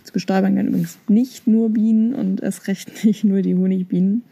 Zu 0.04 0.14
Bestäubern 0.14 0.54
gehören 0.54 0.68
übrigens 0.68 1.00
nicht 1.08 1.48
nur 1.48 1.70
Bienen 1.70 2.14
und 2.14 2.42
erst 2.42 2.68
recht 2.68 3.04
nicht 3.06 3.24
nur 3.24 3.42
die 3.42 3.56
Honigbienen. 3.56 4.24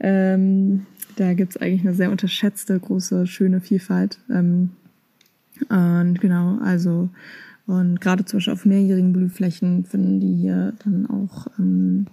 Ähm, 0.00 0.86
da 1.16 1.34
gibt's 1.34 1.56
eigentlich 1.56 1.82
eine 1.82 1.94
sehr 1.94 2.10
unterschätzte, 2.10 2.78
große, 2.78 3.26
schöne 3.26 3.60
Vielfalt. 3.60 4.18
Ähm, 4.30 4.70
und 5.68 6.20
genau, 6.20 6.58
also 6.58 7.08
und 7.66 8.00
gerade 8.00 8.24
zum 8.24 8.38
Beispiel 8.38 8.52
auf 8.52 8.64
mehrjährigen 8.64 9.12
Blühflächen 9.12 9.84
finden 9.84 10.20
die 10.20 10.34
hier 10.34 10.72
dann 10.84 11.06
auch 11.06 11.46
ähm, 11.58 12.06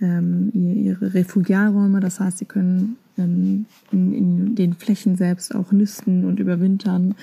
ähm, 0.00 0.52
ihre 0.54 1.14
Refugiarräume. 1.14 2.00
Das 2.00 2.20
heißt, 2.20 2.38
sie 2.38 2.44
können 2.44 2.96
ähm, 3.16 3.66
in, 3.90 4.14
in 4.14 4.54
den 4.54 4.74
Flächen 4.74 5.16
selbst 5.16 5.54
auch 5.54 5.72
nisten 5.72 6.24
und 6.24 6.38
überwintern. 6.38 7.16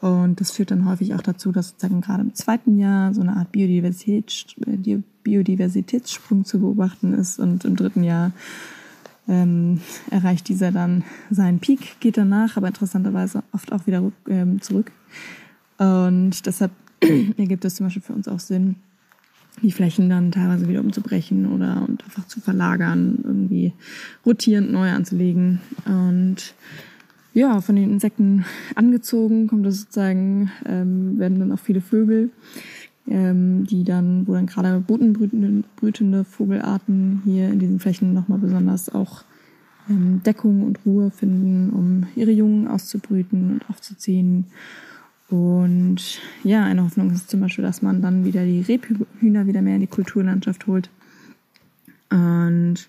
Und 0.00 0.40
das 0.40 0.50
führt 0.50 0.70
dann 0.70 0.88
häufig 0.88 1.14
auch 1.14 1.22
dazu, 1.22 1.52
dass 1.52 1.70
sozusagen 1.70 2.00
gerade 2.00 2.22
im 2.22 2.34
zweiten 2.34 2.78
Jahr 2.78 3.14
so 3.14 3.22
eine 3.22 3.36
Art 3.36 3.52
Biodiversität, 3.52 4.56
Biodiversitätssprung 5.22 6.44
zu 6.44 6.60
beobachten 6.60 7.14
ist 7.14 7.38
und 7.38 7.64
im 7.64 7.76
dritten 7.76 8.04
Jahr 8.04 8.32
ähm, 9.28 9.80
erreicht 10.10 10.48
dieser 10.48 10.72
dann 10.72 11.04
seinen 11.30 11.58
Peak, 11.58 12.00
geht 12.00 12.16
danach, 12.16 12.56
aber 12.56 12.68
interessanterweise 12.68 13.42
oft 13.52 13.72
auch 13.72 13.86
wieder 13.86 14.10
ähm, 14.28 14.60
zurück. 14.60 14.92
Und 15.78 16.46
deshalb 16.46 16.72
ergibt 17.36 17.64
es 17.64 17.76
zum 17.76 17.86
Beispiel 17.86 18.02
für 18.02 18.12
uns 18.12 18.28
auch 18.28 18.40
Sinn, 18.40 18.76
die 19.62 19.72
Flächen 19.72 20.10
dann 20.10 20.32
teilweise 20.32 20.68
wieder 20.68 20.80
umzubrechen 20.80 21.46
oder 21.46 21.84
und 21.88 22.04
einfach 22.04 22.26
zu 22.26 22.40
verlagern, 22.40 23.18
irgendwie 23.24 23.72
rotierend 24.24 24.70
neu 24.70 24.90
anzulegen. 24.90 25.60
Und 25.86 26.54
ja, 27.32 27.60
von 27.60 27.76
den 27.76 27.90
Insekten 27.90 28.44
angezogen 28.74 29.46
kommt 29.46 29.66
das 29.66 29.80
sozusagen, 29.80 30.50
ähm, 30.64 31.18
werden 31.18 31.38
dann 31.38 31.52
auch 31.52 31.58
viele 31.58 31.80
Vögel, 31.80 32.30
ähm, 33.08 33.64
die 33.66 33.84
dann, 33.84 34.26
wo 34.26 34.34
dann 34.34 34.46
gerade 34.46 34.80
bodenbrütende 34.80 36.24
Vogelarten 36.24 37.22
hier 37.24 37.48
in 37.48 37.58
diesen 37.58 37.80
Flächen 37.80 38.14
nochmal 38.14 38.38
besonders 38.38 38.92
auch 38.94 39.24
ähm, 39.88 40.22
Deckung 40.24 40.62
und 40.62 40.80
Ruhe 40.84 41.10
finden, 41.10 41.70
um 41.70 42.06
ihre 42.16 42.32
Jungen 42.32 42.68
auszubrüten 42.68 43.52
und 43.52 43.70
aufzuziehen. 43.70 44.46
Und 45.28 46.20
ja, 46.44 46.64
eine 46.64 46.84
Hoffnung 46.84 47.10
ist 47.10 47.30
zum 47.30 47.40
Beispiel, 47.40 47.64
dass 47.64 47.82
man 47.82 48.00
dann 48.00 48.24
wieder 48.24 48.44
die 48.44 48.60
Rebhühner 48.60 49.46
wieder 49.46 49.62
mehr 49.62 49.74
in 49.74 49.80
die 49.80 49.86
Kulturlandschaft 49.86 50.66
holt. 50.66 50.88
Und 52.10 52.88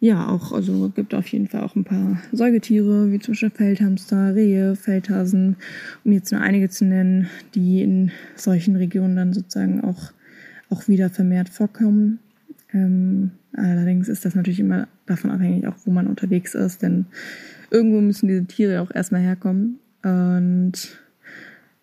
ja, 0.00 0.28
auch, 0.28 0.52
also 0.52 0.88
gibt 0.88 1.14
auf 1.14 1.26
jeden 1.28 1.46
Fall 1.46 1.60
auch 1.60 1.76
ein 1.76 1.84
paar 1.84 2.18
Säugetiere, 2.32 3.12
wie 3.12 3.18
zum 3.18 3.32
Beispiel 3.32 3.50
Feldhamster, 3.50 4.34
Rehe, 4.34 4.74
Feldhasen, 4.74 5.56
um 6.04 6.12
jetzt 6.12 6.32
nur 6.32 6.40
einige 6.40 6.70
zu 6.70 6.86
nennen, 6.86 7.28
die 7.54 7.82
in 7.82 8.10
solchen 8.34 8.76
Regionen 8.76 9.14
dann 9.14 9.34
sozusagen 9.34 9.82
auch, 9.84 10.12
auch 10.70 10.88
wieder 10.88 11.10
vermehrt 11.10 11.50
vorkommen. 11.50 12.18
Ähm, 12.72 13.32
allerdings 13.52 14.08
ist 14.08 14.24
das 14.24 14.34
natürlich 14.34 14.60
immer 14.60 14.88
davon 15.04 15.30
abhängig, 15.30 15.66
auch 15.66 15.76
wo 15.84 15.90
man 15.90 16.06
unterwegs 16.06 16.54
ist, 16.54 16.80
denn 16.80 17.04
irgendwo 17.70 18.00
müssen 18.00 18.26
diese 18.26 18.46
Tiere 18.46 18.80
auch 18.80 18.90
erstmal 18.90 19.20
herkommen. 19.20 19.80
Und 20.02 20.98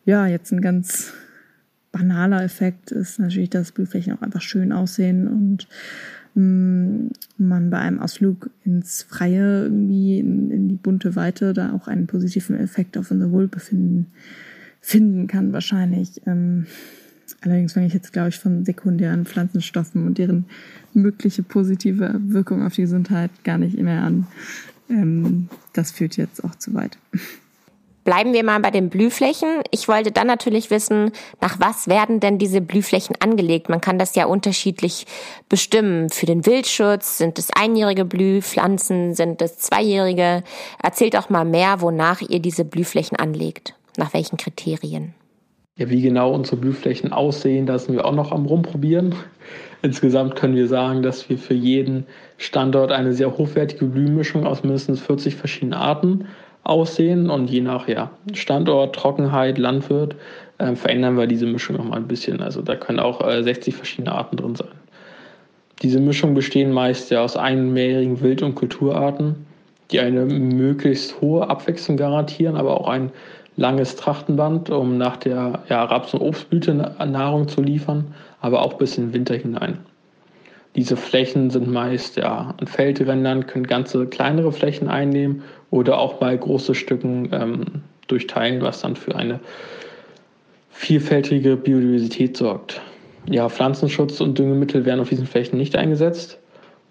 ja, 0.05 0.25
jetzt 0.25 0.51
ein 0.51 0.61
ganz 0.61 1.13
banaler 1.91 2.43
Effekt 2.43 2.91
ist 2.91 3.19
natürlich, 3.19 3.51
dass 3.51 3.71
Blühflächen 3.71 4.13
auch 4.13 4.23
einfach 4.23 4.41
schön 4.41 4.71
aussehen 4.71 5.27
und 5.27 5.67
man 6.37 7.69
bei 7.71 7.79
einem 7.79 7.99
Ausflug 7.99 8.51
ins 8.63 9.01
Freie 9.03 9.63
irgendwie 9.63 10.19
in, 10.19 10.51
in, 10.51 10.67
die 10.69 10.75
bunte 10.75 11.15
Weite 11.15 11.53
da 11.53 11.73
auch 11.73 11.87
einen 11.87 12.05
positiven 12.05 12.55
Effekt 12.55 12.95
auf 12.97 13.09
unser 13.09 13.31
Wohlbefinden 13.31 14.07
finden 14.79 15.25
kann 15.25 15.51
wahrscheinlich. 15.51 16.21
Ähm, 16.27 16.67
allerdings 17.41 17.73
fange 17.73 17.87
ich 17.87 17.93
jetzt, 17.93 18.13
glaube 18.13 18.29
ich, 18.29 18.37
von 18.37 18.65
sekundären 18.65 19.25
Pflanzenstoffen 19.25 20.05
und 20.05 20.19
deren 20.19 20.45
mögliche 20.93 21.41
positive 21.41 22.21
Wirkung 22.27 22.63
auf 22.63 22.75
die 22.75 22.83
Gesundheit 22.83 23.31
gar 23.43 23.57
nicht 23.57 23.77
mehr 23.77 24.03
an. 24.03 24.27
Ähm, 24.89 25.49
das 25.73 25.91
führt 25.91 26.17
jetzt 26.17 26.43
auch 26.43 26.53
zu 26.53 26.75
weit. 26.75 26.99
Bleiben 28.07 28.31
wir 28.31 28.45
mal 28.45 28.61
bei 28.61 28.71
den 28.71 28.87
Blühflächen. 28.87 29.49
Ich 29.69 29.89
wollte 29.89 30.13
dann 30.13 30.27
natürlich 30.27 30.71
wissen, 30.71 31.11
nach 31.41 31.59
was 31.59 31.89
werden 31.89 32.21
denn 32.21 32.37
diese 32.37 32.61
Blühflächen 32.61 33.17
angelegt? 33.19 33.67
Man 33.67 33.81
kann 33.81 33.99
das 33.99 34.15
ja 34.15 34.27
unterschiedlich 34.27 35.05
bestimmen. 35.49 36.09
Für 36.09 36.25
den 36.25 36.45
Wildschutz 36.45 37.17
sind 37.17 37.37
es 37.37 37.49
einjährige 37.51 38.05
Blühpflanzen, 38.05 39.13
sind 39.13 39.41
es 39.41 39.57
zweijährige. 39.57 40.43
Erzählt 40.81 41.17
auch 41.17 41.29
mal 41.29 41.43
mehr, 41.43 41.81
wonach 41.81 42.21
ihr 42.21 42.39
diese 42.39 42.63
Blühflächen 42.63 43.17
anlegt. 43.17 43.73
Nach 43.97 44.13
welchen 44.13 44.37
Kriterien? 44.37 45.13
Ja, 45.75 45.89
wie 45.89 46.01
genau 46.01 46.31
unsere 46.31 46.55
Blühflächen 46.55 47.11
aussehen, 47.11 47.65
da 47.65 47.77
sind 47.77 47.93
wir 47.93 48.05
auch 48.05 48.15
noch 48.15 48.31
am 48.31 48.45
Rumprobieren. 48.45 49.15
Insgesamt 49.81 50.37
können 50.37 50.55
wir 50.55 50.69
sagen, 50.69 51.03
dass 51.03 51.29
wir 51.29 51.37
für 51.37 51.55
jeden 51.55 52.05
Standort 52.37 52.93
eine 52.93 53.11
sehr 53.11 53.37
hochwertige 53.37 53.85
Blühmischung 53.85 54.45
aus 54.45 54.63
mindestens 54.63 55.01
40 55.01 55.35
verschiedenen 55.35 55.73
Arten 55.73 56.27
aussehen 56.67 57.29
und 57.29 57.49
je 57.49 57.61
nach 57.61 57.87
ja, 57.87 58.11
Standort, 58.33 58.95
Trockenheit, 58.95 59.57
Landwirt 59.57 60.15
äh, 60.57 60.75
verändern 60.75 61.17
wir 61.17 61.27
diese 61.27 61.45
Mischung 61.45 61.77
nochmal 61.77 61.99
ein 61.99 62.07
bisschen. 62.07 62.41
Also 62.41 62.61
da 62.61 62.75
können 62.75 62.99
auch 62.99 63.25
äh, 63.25 63.41
60 63.41 63.75
verschiedene 63.75 64.11
Arten 64.11 64.37
drin 64.37 64.55
sein. 64.55 64.67
Diese 65.81 65.99
Mischungen 65.99 66.35
bestehen 66.35 66.71
meist 66.71 67.11
ja 67.11 67.23
aus 67.23 67.37
einmeerigen 67.37 68.21
Wild- 68.21 68.41
und 68.41 68.55
Kulturarten, 68.55 69.45
die 69.91 69.99
eine 69.99 70.25
möglichst 70.25 71.21
hohe 71.21 71.49
Abwechslung 71.49 71.97
garantieren, 71.97 72.55
aber 72.55 72.81
auch 72.81 72.89
ein 72.89 73.11
langes 73.57 73.95
Trachtenband, 73.95 74.69
um 74.69 74.97
nach 74.97 75.17
der 75.17 75.63
ja, 75.69 75.83
Raps- 75.83 76.13
und 76.13 76.21
Obstblüte 76.21 76.73
Nahrung 76.73 77.47
zu 77.47 77.61
liefern, 77.61 78.13
aber 78.41 78.61
auch 78.61 78.73
bis 78.73 78.97
in 78.97 79.07
den 79.07 79.13
Winter 79.13 79.35
hinein. 79.35 79.79
Diese 80.77 80.95
Flächen 80.95 81.49
sind 81.49 81.67
meist 81.67 82.17
ja, 82.17 82.53
an 82.55 82.67
Feldrändern, 82.67 83.47
können 83.47 83.65
ganze 83.65 84.05
kleinere 84.05 84.51
Flächen 84.51 84.87
einnehmen 84.87 85.41
oder 85.71 85.97
auch 85.97 86.13
bei 86.13 86.37
großen 86.37 86.75
Stücken 86.75 87.29
ähm, 87.31 87.65
durchteilen, 88.05 88.61
was 88.61 88.81
dann 88.81 88.95
für 88.95 89.15
eine 89.15 89.39
vielfältige 90.69 91.57
Biodiversität 91.57 92.37
sorgt. 92.37 92.79
Ja, 93.25 93.49
Pflanzenschutz 93.49 94.21
und 94.21 94.37
Düngemittel 94.37 94.85
werden 94.85 94.99
auf 94.99 95.09
diesen 95.09 95.25
Flächen 95.25 95.57
nicht 95.57 95.75
eingesetzt. 95.75 96.37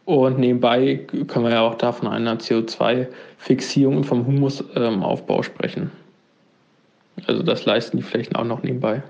Und 0.05 0.41
nebenbei 0.41 1.07
können 1.29 1.45
wir 1.45 1.53
ja 1.53 1.61
auch 1.61 1.77
da 1.77 1.93
von 1.93 2.09
einer 2.09 2.39
CO2-Fixierung 2.39 3.99
und 3.99 4.05
vom 4.05 4.27
Humusaufbau 4.27 5.37
ähm, 5.37 5.43
sprechen. 5.45 5.91
Also 7.27 7.45
das 7.45 7.65
leisten 7.65 7.97
die 7.97 8.03
Flächen 8.03 8.35
auch 8.35 8.45
noch 8.45 8.65
nebenbei. 8.65 9.05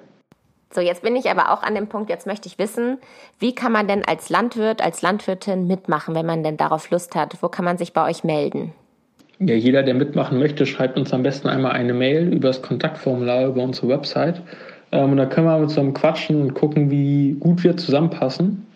So, 0.70 0.80
jetzt 0.80 1.02
bin 1.02 1.16
ich 1.16 1.30
aber 1.30 1.52
auch 1.52 1.62
an 1.62 1.74
dem 1.74 1.86
Punkt, 1.86 2.10
jetzt 2.10 2.26
möchte 2.26 2.48
ich 2.48 2.58
wissen, 2.58 2.98
wie 3.38 3.54
kann 3.54 3.72
man 3.72 3.88
denn 3.88 4.04
als 4.04 4.30
Landwirt, 4.30 4.82
als 4.82 5.00
Landwirtin 5.00 5.66
mitmachen, 5.66 6.14
wenn 6.14 6.26
man 6.26 6.42
denn 6.42 6.56
darauf 6.56 6.90
Lust 6.90 7.14
hat? 7.14 7.36
Wo 7.40 7.48
kann 7.48 7.64
man 7.64 7.78
sich 7.78 7.92
bei 7.92 8.08
euch 8.08 8.24
melden? 8.24 8.72
Ja, 9.38 9.54
jeder, 9.54 9.82
der 9.82 9.94
mitmachen 9.94 10.38
möchte, 10.38 10.64
schreibt 10.64 10.98
uns 10.98 11.12
am 11.12 11.22
besten 11.22 11.48
einmal 11.48 11.72
eine 11.72 11.92
Mail 11.92 12.32
über 12.32 12.48
das 12.48 12.62
Kontaktformular 12.62 13.46
über 13.46 13.62
unsere 13.62 13.88
Website. 13.88 14.40
Ähm, 14.92 15.12
und 15.12 15.18
da 15.18 15.26
können 15.26 15.46
wir 15.46 15.58
mit 15.58 15.78
einem 15.78 15.94
quatschen 15.94 16.40
und 16.40 16.54
gucken, 16.54 16.90
wie 16.90 17.36
gut 17.38 17.62
wir 17.62 17.76
zusammenpassen. 17.76 18.66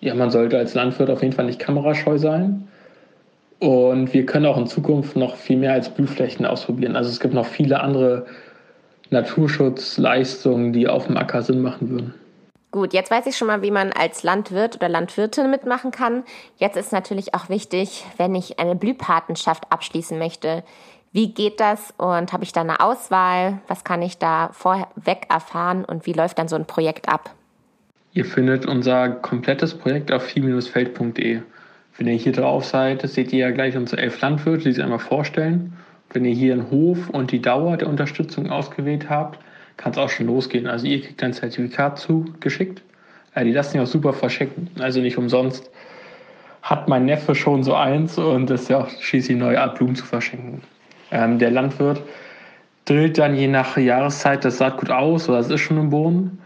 Ja, 0.00 0.14
man 0.14 0.30
sollte 0.30 0.58
als 0.58 0.74
Landwirt 0.74 1.10
auf 1.10 1.22
jeden 1.22 1.34
Fall 1.34 1.46
nicht 1.46 1.60
kamerascheu 1.60 2.18
sein. 2.18 2.66
Und 3.60 4.12
wir 4.14 4.24
können 4.24 4.46
auch 4.46 4.56
in 4.56 4.66
Zukunft 4.66 5.16
noch 5.16 5.36
viel 5.36 5.58
mehr 5.58 5.74
als 5.74 5.90
Blühflächen 5.90 6.46
ausprobieren. 6.46 6.96
Also 6.96 7.10
es 7.10 7.20
gibt 7.20 7.34
noch 7.34 7.46
viele 7.46 7.80
andere 7.80 8.26
Naturschutzleistungen, 9.10 10.72
die 10.72 10.88
auf 10.88 11.06
dem 11.06 11.16
Acker 11.16 11.42
Sinn 11.42 11.62
machen 11.62 11.90
würden. 11.90 12.14
Gut, 12.72 12.92
jetzt 12.92 13.10
weiß 13.10 13.26
ich 13.26 13.36
schon 13.36 13.48
mal, 13.48 13.62
wie 13.62 13.72
man 13.72 13.92
als 13.92 14.22
Landwirt 14.22 14.76
oder 14.76 14.88
Landwirtin 14.88 15.50
mitmachen 15.50 15.90
kann. 15.90 16.22
Jetzt 16.56 16.76
ist 16.76 16.92
natürlich 16.92 17.34
auch 17.34 17.48
wichtig, 17.48 18.04
wenn 18.16 18.34
ich 18.36 18.60
eine 18.60 18.76
Blühpatenschaft 18.76 19.64
abschließen 19.70 20.16
möchte. 20.18 20.62
Wie 21.12 21.34
geht 21.34 21.58
das 21.58 21.92
und 21.96 22.32
habe 22.32 22.44
ich 22.44 22.52
da 22.52 22.60
eine 22.60 22.78
Auswahl? 22.78 23.58
Was 23.66 23.82
kann 23.82 24.00
ich 24.02 24.18
da 24.18 24.50
vorweg 24.52 25.26
erfahren 25.28 25.84
und 25.84 26.06
wie 26.06 26.12
läuft 26.12 26.38
dann 26.38 26.46
so 26.46 26.54
ein 26.54 26.66
Projekt 26.66 27.08
ab? 27.08 27.34
Ihr 28.12 28.24
findet 28.24 28.66
unser 28.66 29.08
komplettes 29.08 29.74
Projekt 29.74 30.12
auf 30.12 30.22
viel-feld.de. 30.22 31.42
Wenn 31.96 32.06
ihr 32.06 32.14
hier 32.14 32.32
drauf 32.32 32.64
seid, 32.64 33.02
seht 33.02 33.32
ihr 33.32 33.40
ja 33.40 33.50
gleich 33.50 33.76
unsere 33.76 34.00
elf 34.00 34.20
Landwirte, 34.20 34.64
die 34.64 34.72
sich 34.72 34.82
einmal 34.82 35.00
vorstellen. 35.00 35.76
Wenn 36.12 36.24
ihr 36.24 36.34
hier 36.34 36.54
einen 36.54 36.70
Hof 36.70 37.08
und 37.10 37.30
die 37.30 37.40
Dauer 37.40 37.76
der 37.76 37.88
Unterstützung 37.88 38.50
ausgewählt 38.50 39.08
habt, 39.08 39.38
kann 39.76 39.92
es 39.92 39.98
auch 39.98 40.10
schon 40.10 40.26
losgehen. 40.26 40.66
Also 40.66 40.86
ihr 40.86 41.00
kriegt 41.00 41.22
ein 41.22 41.32
Zertifikat 41.32 41.98
zugeschickt. 41.98 42.82
Äh, 43.34 43.44
die 43.44 43.52
lassen 43.52 43.72
sich 43.72 43.80
auch 43.80 43.86
super 43.86 44.12
verschicken. 44.12 44.68
Also 44.78 45.00
nicht 45.00 45.16
umsonst 45.16 45.70
hat 46.62 46.88
mein 46.88 47.06
Neffe 47.06 47.34
schon 47.34 47.62
so 47.62 47.74
eins 47.74 48.18
und 48.18 48.50
ist 48.50 48.68
ja 48.68 48.82
auch 48.82 48.90
schließlich 49.00 49.38
neue 49.38 49.60
Art 49.60 49.78
Blumen 49.78 49.96
zu 49.96 50.04
verschenken. 50.04 50.62
Ähm, 51.10 51.38
der 51.38 51.50
Landwirt 51.50 52.02
drillt 52.84 53.18
dann 53.18 53.34
je 53.34 53.48
nach 53.48 53.76
Jahreszeit 53.76 54.44
das 54.44 54.58
Saatgut 54.58 54.90
aus 54.90 55.28
oder 55.28 55.38
es 55.38 55.48
ist 55.48 55.60
schon 55.60 55.78
im 55.78 55.90
Boden. 55.90 56.38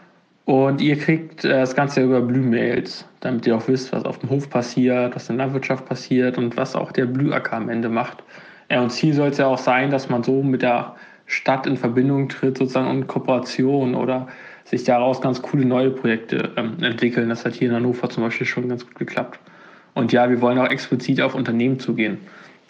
Und 0.45 0.83
ihr 0.83 0.99
kriegt 0.99 1.45
äh, 1.45 1.49
das 1.49 1.75
Ganze 1.75 2.03
über 2.03 2.21
Blühmails, 2.21 3.07
damit 3.21 3.47
ihr 3.47 3.57
auch 3.57 3.67
wisst, 3.67 3.93
was 3.93 4.05
auf 4.05 4.19
dem 4.19 4.31
Hof 4.31 4.51
passiert, 4.51 5.17
was 5.17 5.29
in 5.31 5.39
der 5.39 5.47
Landwirtschaft 5.47 5.87
passiert 5.87 6.39
und 6.39 6.57
was 6.57 6.77
auch 6.77 6.93
der 6.93 7.07
Blühacker 7.07 7.57
am 7.57 7.69
Ende 7.69 7.89
macht. 7.89 8.23
Und 8.69 8.91
Ziel 8.91 9.15
soll 9.15 9.29
es 9.29 9.39
ja 9.39 9.47
auch 9.47 9.59
sein, 9.59 9.91
dass 9.91 10.09
man 10.09 10.23
so 10.23 10.43
mit 10.43 10.63
der 10.63 10.95
Stadt 11.27 11.67
in 11.67 11.77
Verbindung 11.77 12.29
tritt, 12.29 12.59
sozusagen 12.59 12.89
und 12.89 13.07
Kooperation 13.07 13.95
oder 13.95 14.29
sich 14.65 14.85
daraus 14.85 15.21
ganz 15.21 15.43
coole 15.43 15.65
neue 15.65 15.91
Projekte 15.91 16.51
ähm, 16.57 16.83
entwickeln. 16.83 17.29
Das 17.29 17.45
hat 17.45 17.55
hier 17.55 17.69
in 17.69 17.75
Hannover 17.75 18.09
zum 18.09 18.25
Beispiel 18.25 18.47
schon 18.47 18.69
ganz 18.69 18.85
gut 18.85 18.97
geklappt. 18.97 19.39
Und 19.95 20.13
ja, 20.13 20.29
wir 20.29 20.41
wollen 20.41 20.59
auch 20.59 20.71
explizit 20.71 21.21
auf 21.21 21.35
Unternehmen 21.35 21.79
zugehen. 21.79 22.19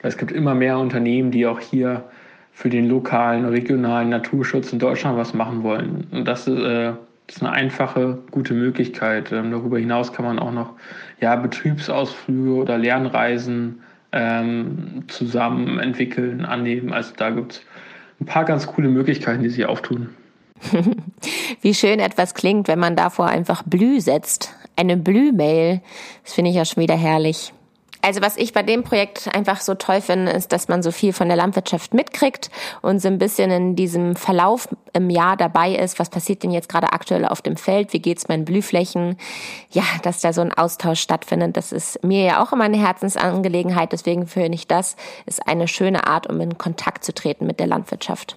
Es 0.02 0.18
gibt 0.18 0.32
immer 0.32 0.54
mehr 0.54 0.78
Unternehmen, 0.78 1.30
die 1.30 1.46
auch 1.46 1.60
hier 1.60 2.04
für 2.52 2.68
den 2.68 2.88
lokalen, 2.88 3.46
regionalen 3.46 4.10
Naturschutz 4.10 4.72
in 4.72 4.78
Deutschland 4.78 5.16
was 5.16 5.34
machen 5.34 5.62
wollen. 5.62 6.06
Und 6.10 6.28
das 6.28 6.46
ist, 6.46 6.58
äh, 6.58 6.92
das 7.26 7.36
ist 7.36 7.42
eine 7.42 7.52
einfache, 7.52 8.18
gute 8.30 8.54
Möglichkeit. 8.54 9.32
Ähm, 9.32 9.50
darüber 9.50 9.78
hinaus 9.78 10.12
kann 10.12 10.26
man 10.26 10.38
auch 10.38 10.52
noch 10.52 10.74
ja, 11.20 11.34
Betriebsausflüge 11.36 12.54
oder 12.54 12.76
Lernreisen 12.76 13.80
ähm, 14.14 15.04
zusammen 15.08 15.78
entwickeln, 15.80 16.44
annehmen. 16.44 16.92
Also 16.92 17.12
da 17.16 17.30
gibt 17.30 17.52
es 17.52 17.62
ein 18.20 18.26
paar 18.26 18.44
ganz 18.44 18.66
coole 18.66 18.88
Möglichkeiten, 18.88 19.42
die 19.42 19.50
sich 19.50 19.66
auftun. 19.66 20.10
Wie 21.60 21.74
schön 21.74 21.98
etwas 21.98 22.34
klingt, 22.34 22.68
wenn 22.68 22.78
man 22.78 22.94
davor 22.94 23.26
einfach 23.26 23.64
Blü 23.64 24.00
setzt. 24.00 24.54
Eine 24.76 24.96
Blühmail. 24.96 25.80
Das 26.22 26.34
finde 26.34 26.50
ich 26.50 26.56
ja 26.56 26.64
schon 26.64 26.82
wieder 26.82 26.96
herrlich. 26.96 27.52
Also 28.04 28.20
was 28.20 28.36
ich 28.36 28.52
bei 28.52 28.62
dem 28.62 28.82
Projekt 28.82 29.34
einfach 29.34 29.62
so 29.62 29.74
toll 29.74 30.02
finde, 30.02 30.30
ist, 30.30 30.52
dass 30.52 30.68
man 30.68 30.82
so 30.82 30.90
viel 30.90 31.14
von 31.14 31.28
der 31.28 31.38
Landwirtschaft 31.38 31.94
mitkriegt 31.94 32.50
und 32.82 33.00
so 33.00 33.08
ein 33.08 33.16
bisschen 33.16 33.50
in 33.50 33.76
diesem 33.76 34.14
Verlauf 34.14 34.68
im 34.92 35.08
Jahr 35.08 35.38
dabei 35.38 35.74
ist. 35.74 35.98
Was 35.98 36.10
passiert 36.10 36.42
denn 36.42 36.50
jetzt 36.50 36.68
gerade 36.68 36.92
aktuell 36.92 37.24
auf 37.24 37.40
dem 37.40 37.56
Feld? 37.56 37.94
Wie 37.94 38.00
geht's 38.00 38.28
meinen 38.28 38.44
Blühflächen? 38.44 39.16
Ja, 39.70 39.84
dass 40.02 40.20
da 40.20 40.34
so 40.34 40.42
ein 40.42 40.52
Austausch 40.52 41.00
stattfindet. 41.00 41.56
Das 41.56 41.72
ist 41.72 42.04
mir 42.04 42.24
ja 42.24 42.42
auch 42.42 42.52
immer 42.52 42.64
eine 42.64 42.76
Herzensangelegenheit. 42.76 43.92
Deswegen 43.92 44.26
finde 44.26 44.54
ich, 44.56 44.66
das 44.66 44.96
ist 45.24 45.48
eine 45.48 45.66
schöne 45.66 46.06
Art, 46.06 46.28
um 46.28 46.38
in 46.42 46.58
Kontakt 46.58 47.04
zu 47.04 47.14
treten 47.14 47.46
mit 47.46 47.58
der 47.58 47.68
Landwirtschaft. 47.68 48.36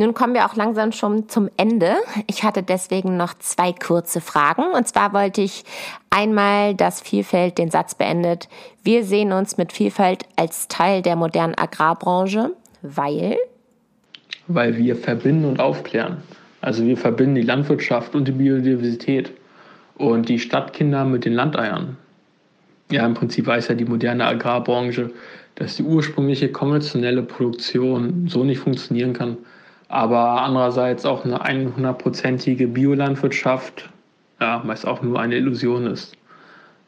Nun 0.00 0.14
kommen 0.14 0.32
wir 0.32 0.46
auch 0.46 0.56
langsam 0.56 0.92
schon 0.92 1.28
zum 1.28 1.50
Ende. 1.58 1.92
Ich 2.26 2.42
hatte 2.42 2.62
deswegen 2.62 3.18
noch 3.18 3.34
zwei 3.38 3.74
kurze 3.74 4.22
Fragen. 4.22 4.62
Und 4.74 4.88
zwar 4.88 5.12
wollte 5.12 5.42
ich 5.42 5.62
einmal, 6.08 6.74
dass 6.74 7.02
Vielfalt 7.02 7.58
den 7.58 7.70
Satz 7.70 7.94
beendet. 7.94 8.48
Wir 8.82 9.04
sehen 9.04 9.30
uns 9.30 9.58
mit 9.58 9.74
Vielfalt 9.74 10.24
als 10.36 10.68
Teil 10.68 11.02
der 11.02 11.16
modernen 11.16 11.54
Agrarbranche, 11.54 12.52
weil? 12.80 13.36
Weil 14.46 14.78
wir 14.78 14.96
verbinden 14.96 15.44
und 15.44 15.60
aufklären. 15.60 16.22
Also 16.62 16.86
wir 16.86 16.96
verbinden 16.96 17.34
die 17.34 17.42
Landwirtschaft 17.42 18.14
und 18.14 18.26
die 18.26 18.32
Biodiversität 18.32 19.32
und 19.96 20.30
die 20.30 20.38
Stadtkinder 20.38 21.04
mit 21.04 21.26
den 21.26 21.34
Landeiern. 21.34 21.98
Ja, 22.90 23.04
im 23.04 23.12
Prinzip 23.12 23.46
weiß 23.46 23.68
ja 23.68 23.74
die 23.74 23.84
moderne 23.84 24.24
Agrarbranche, 24.24 25.10
dass 25.56 25.76
die 25.76 25.82
ursprüngliche 25.82 26.50
konventionelle 26.50 27.22
Produktion 27.22 28.28
so 28.28 28.44
nicht 28.44 28.60
funktionieren 28.60 29.12
kann 29.12 29.36
aber 29.90 30.42
andererseits 30.42 31.04
auch 31.04 31.24
eine 31.24 31.44
100-prozentige 31.44 32.68
Biolandwirtschaft 32.68 33.90
ja, 34.40 34.62
meist 34.64 34.86
auch 34.86 35.02
nur 35.02 35.20
eine 35.20 35.36
Illusion 35.36 35.86
ist. 35.86 36.16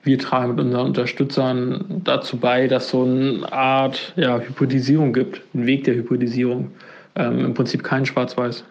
Wir 0.05 0.19
tragen 0.19 0.55
mit 0.55 0.61
unseren 0.61 0.87
Unterstützern 0.87 2.03
dazu 2.05 2.37
bei, 2.37 2.69
dass 2.69 2.91
so 2.91 3.03
eine 3.03 3.53
Art 3.53 4.15
ja, 4.17 4.39
Hypothesierung 4.39 5.13
gibt, 5.13 5.43
einen 5.53 5.67
Weg 5.67 5.85
der 5.85 5.95
Hypothesierung. 5.95 6.71
Ähm, 7.15 7.45
Im 7.45 7.55
Prinzip 7.55 7.83
kein 7.83 8.07
Schwarz-Weiß. 8.07 8.65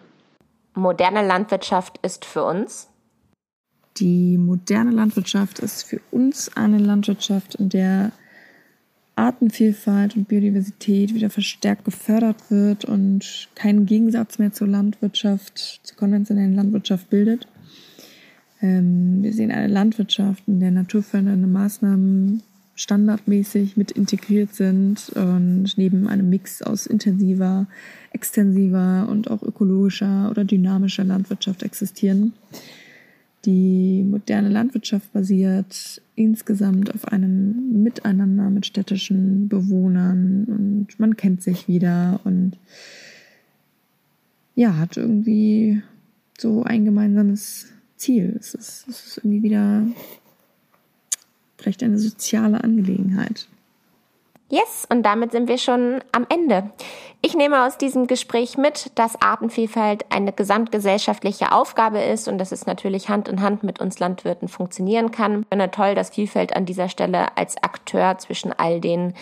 Moderne 0.74 1.26
Landwirtschaft 1.26 1.98
ist 2.02 2.24
für 2.24 2.44
uns? 2.44 2.88
Die 3.98 4.38
moderne 4.38 4.90
Landwirtschaft 4.90 5.58
ist 5.58 5.84
für 5.84 6.00
uns 6.10 6.56
eine 6.56 6.78
Landwirtschaft, 6.78 7.54
in 7.56 7.68
der 7.68 8.12
Artenvielfalt 9.16 10.16
und 10.16 10.28
Biodiversität 10.28 11.14
wieder 11.14 11.30
verstärkt 11.30 11.84
gefördert 11.84 12.50
wird 12.50 12.84
und 12.84 13.48
keinen 13.54 13.86
Gegensatz 13.86 14.38
mehr 14.38 14.52
zur 14.52 14.68
Landwirtschaft, 14.68 15.80
zur 15.82 15.96
konventionellen 15.96 16.54
Landwirtschaft 16.54 17.10
bildet. 17.10 17.46
Ähm, 18.60 19.22
wir 19.22 19.32
sehen 19.32 19.50
eine 19.50 19.68
Landwirtschaft, 19.68 20.44
in 20.46 20.60
der 20.60 20.70
naturfördernde 20.70 21.46
Maßnahmen 21.46 22.42
standardmäßig 22.74 23.76
mit 23.76 23.90
integriert 23.90 24.54
sind 24.54 25.10
und 25.10 25.72
neben 25.76 26.08
einem 26.08 26.30
Mix 26.30 26.62
aus 26.62 26.86
intensiver, 26.86 27.66
extensiver 28.12 29.08
und 29.10 29.30
auch 29.30 29.42
ökologischer 29.42 30.30
oder 30.30 30.44
dynamischer 30.44 31.04
Landwirtschaft 31.04 31.62
existieren. 31.62 32.32
Die 33.44 34.04
moderne 34.08 34.48
Landwirtschaft 34.48 35.12
basiert 35.12 36.00
insgesamt 36.14 36.94
auf 36.94 37.08
einem 37.08 37.82
Miteinander 37.82 38.50
mit 38.50 38.66
städtischen 38.66 39.48
Bewohnern 39.48 40.44
und 40.44 41.00
man 41.00 41.16
kennt 41.16 41.42
sich 41.42 41.66
wieder 41.66 42.20
und 42.24 42.52
ja, 44.54 44.76
hat 44.76 44.96
irgendwie 44.96 45.82
so 46.38 46.62
ein 46.62 46.84
gemeinsames 46.84 47.72
Ziel. 47.96 48.36
Es 48.38 48.54
ist, 48.54 48.86
es 48.88 49.06
ist 49.06 49.16
irgendwie 49.18 49.42
wieder 49.42 49.86
vielleicht 51.56 51.82
eine 51.82 51.98
soziale 51.98 52.62
Angelegenheit. 52.62 53.48
Yes, 54.48 54.86
und 54.90 55.02
damit 55.02 55.32
sind 55.32 55.48
wir 55.48 55.56
schon 55.56 56.04
am 56.12 56.26
Ende. 56.28 56.70
Ich 57.22 57.34
nehme 57.34 57.64
aus 57.64 57.78
diesem 57.78 58.06
Gespräch 58.06 58.58
mit, 58.58 58.90
dass 58.98 59.22
Artenvielfalt 59.22 60.06
eine 60.10 60.32
gesamtgesellschaftliche 60.32 61.52
Aufgabe 61.52 62.00
ist 62.00 62.28
und 62.28 62.36
dass 62.36 62.52
es 62.52 62.66
natürlich 62.66 63.08
Hand 63.08 63.28
in 63.28 63.40
Hand 63.40 63.62
mit 63.62 63.80
uns 63.80 63.98
Landwirten 63.98 64.48
funktionieren 64.48 65.10
kann. 65.12 65.42
Ich 65.42 65.48
finde 65.48 65.70
toll, 65.70 65.94
dass 65.94 66.10
Vielfalt 66.10 66.54
an 66.54 66.66
dieser 66.66 66.88
Stelle 66.88 67.36
als 67.36 67.62
Akteur 67.62 68.18
zwischen 68.18 68.52
all 68.52 68.80
den 68.80 69.14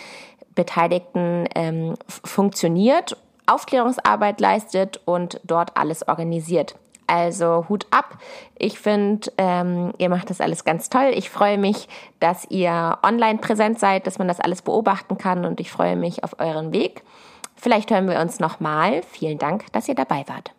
Beteiligten 0.55 1.47
ähm, 1.55 1.93
funktioniert, 2.07 3.15
Aufklärungsarbeit 3.45 4.41
leistet 4.41 4.99
und 5.05 5.39
dort 5.43 5.77
alles 5.77 6.07
organisiert. 6.07 6.75
Also 7.11 7.65
Hut 7.67 7.87
ab. 7.91 8.19
Ich 8.57 8.79
finde, 8.79 9.29
ähm, 9.37 9.91
ihr 9.97 10.07
macht 10.07 10.29
das 10.29 10.39
alles 10.39 10.63
ganz 10.63 10.89
toll. 10.89 11.11
Ich 11.13 11.29
freue 11.29 11.57
mich, 11.57 11.89
dass 12.21 12.49
ihr 12.49 12.99
online 13.03 13.39
präsent 13.39 13.79
seid, 13.79 14.07
dass 14.07 14.17
man 14.17 14.29
das 14.29 14.39
alles 14.39 14.61
beobachten 14.61 15.17
kann 15.17 15.43
und 15.43 15.59
ich 15.59 15.69
freue 15.71 15.97
mich 15.97 16.23
auf 16.23 16.39
euren 16.39 16.71
Weg. 16.71 17.01
Vielleicht 17.57 17.91
hören 17.91 18.07
wir 18.07 18.21
uns 18.21 18.39
nochmal. 18.39 19.01
Vielen 19.11 19.37
Dank, 19.37 19.65
dass 19.73 19.89
ihr 19.89 19.95
dabei 19.95 20.23
wart. 20.27 20.51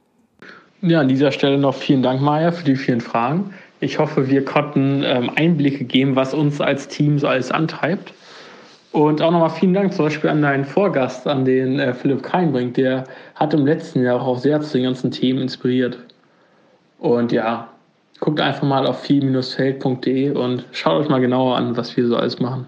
Ja, 0.82 1.00
an 1.00 1.08
dieser 1.08 1.32
Stelle 1.32 1.56
noch 1.56 1.74
vielen 1.74 2.02
Dank, 2.02 2.20
Maja, 2.20 2.52
für 2.52 2.64
die 2.64 2.76
vielen 2.76 3.00
Fragen. 3.00 3.54
Ich 3.80 3.98
hoffe, 3.98 4.28
wir 4.28 4.44
konnten 4.44 5.02
ähm, 5.06 5.30
Einblicke 5.34 5.84
geben, 5.84 6.16
was 6.16 6.34
uns 6.34 6.60
als 6.60 6.86
Team 6.88 7.18
so 7.18 7.28
alles 7.28 7.50
antreibt. 7.50 8.12
Und 8.92 9.22
auch 9.22 9.30
nochmal 9.30 9.48
vielen 9.48 9.72
Dank 9.72 9.94
zum 9.94 10.04
Beispiel 10.04 10.28
an 10.28 10.42
deinen 10.42 10.66
Vorgast, 10.66 11.26
an 11.26 11.46
den 11.46 11.80
äh, 11.80 11.94
Philipp 11.94 12.22
Keinbrink. 12.22 12.74
Der 12.74 13.04
hat 13.36 13.54
im 13.54 13.64
letzten 13.64 14.02
Jahr 14.02 14.20
auch 14.20 14.36
sehr 14.36 14.60
zu 14.60 14.74
den 14.74 14.84
ganzen 14.84 15.10
Themen 15.10 15.40
inspiriert. 15.40 15.96
Und 17.02 17.32
ja, 17.32 17.68
guckt 18.20 18.40
einfach 18.40 18.62
mal 18.62 18.86
auf 18.86 19.00
viel-feld.de 19.00 20.30
und 20.30 20.64
schaut 20.70 21.00
euch 21.00 21.08
mal 21.08 21.20
genauer 21.20 21.56
an, 21.56 21.76
was 21.76 21.96
wir 21.96 22.06
so 22.06 22.14
alles 22.14 22.38
machen. 22.38 22.66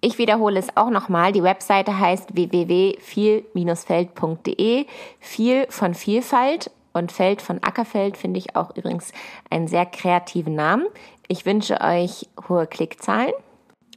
Ich 0.00 0.18
wiederhole 0.18 0.58
es 0.58 0.76
auch 0.76 0.90
nochmal. 0.90 1.30
Die 1.30 1.44
Webseite 1.44 2.00
heißt 2.00 2.34
www.viel-feld.de. 2.34 4.86
Viel 5.20 5.66
von 5.68 5.94
Vielfalt 5.94 6.72
und 6.92 7.12
Feld 7.12 7.42
von 7.42 7.62
Ackerfeld 7.62 8.16
finde 8.16 8.40
ich 8.40 8.56
auch 8.56 8.76
übrigens 8.76 9.12
einen 9.50 9.68
sehr 9.68 9.86
kreativen 9.86 10.56
Namen. 10.56 10.86
Ich 11.28 11.46
wünsche 11.46 11.80
euch 11.80 12.26
hohe 12.48 12.66
Klickzahlen 12.66 13.30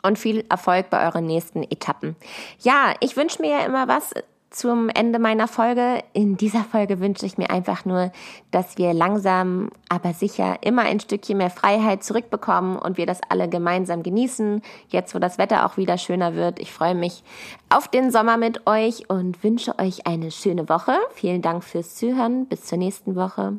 und 0.04 0.20
viel 0.20 0.46
Erfolg 0.50 0.92
bei 0.92 1.04
euren 1.04 1.26
nächsten 1.26 1.64
Etappen. 1.64 2.16
Ja, 2.60 2.94
ich 3.00 3.18
wünsche 3.18 3.42
mir 3.42 3.50
ja 3.50 3.66
immer 3.66 3.88
was 3.88 4.14
zum 4.54 4.90
Ende 4.90 5.20
meiner 5.20 5.48
Folge. 5.48 6.04
In 6.14 6.38
dieser 6.38 6.64
Folge 6.64 7.00
wünsche 7.00 7.26
ich 7.26 7.38
mir 7.38 7.50
einfach 7.50 7.86
nur, 7.86 8.12
dass 8.52 8.78
wir 8.78 8.94
langsam, 8.94 9.70
aber 9.90 10.14
sicher 10.14 10.58
immer 10.62 10.84
ein 10.84 11.00
Stückchen 11.00 11.38
mehr 11.38 11.50
Freiheit 11.50 12.04
zurückbekommen 12.04 12.78
und 12.78 12.98
wir 12.98 13.06
das 13.06 13.20
alle 13.30 13.50
gemeinsam 13.50 14.04
genießen. 14.04 14.62
Jetzt, 14.90 15.16
wo 15.16 15.20
das 15.20 15.38
Wetter 15.38 15.66
auch 15.66 15.78
wieder 15.78 15.98
schöner 15.98 16.36
wird. 16.36 16.60
Ich 16.60 16.72
freue 16.72 16.96
mich 16.96 17.24
auf 17.70 17.88
den 17.88 18.12
Sommer 18.12 18.38
mit 18.38 18.68
euch 18.68 19.10
und 19.10 19.44
wünsche 19.44 19.78
euch 19.80 20.08
eine 20.08 20.32
schöne 20.32 20.70
Woche. 20.70 20.94
Vielen 21.14 21.42
Dank 21.42 21.64
fürs 21.64 21.96
Zuhören. 21.96 22.46
Bis 22.46 22.66
zur 22.66 22.78
nächsten 22.78 23.16
Woche. 23.16 23.58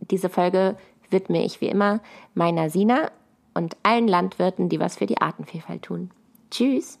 Diese 0.00 0.28
Folge 0.28 0.76
widme 1.10 1.44
ich 1.44 1.60
wie 1.60 1.68
immer 1.68 2.00
meiner 2.34 2.68
Sina 2.68 3.10
und 3.54 3.76
allen 3.82 4.08
Landwirten, 4.08 4.68
die 4.68 4.80
was 4.80 4.96
für 4.96 5.06
die 5.06 5.20
Artenvielfalt 5.20 5.82
tun. 5.82 6.10
Tschüss. 6.50 6.98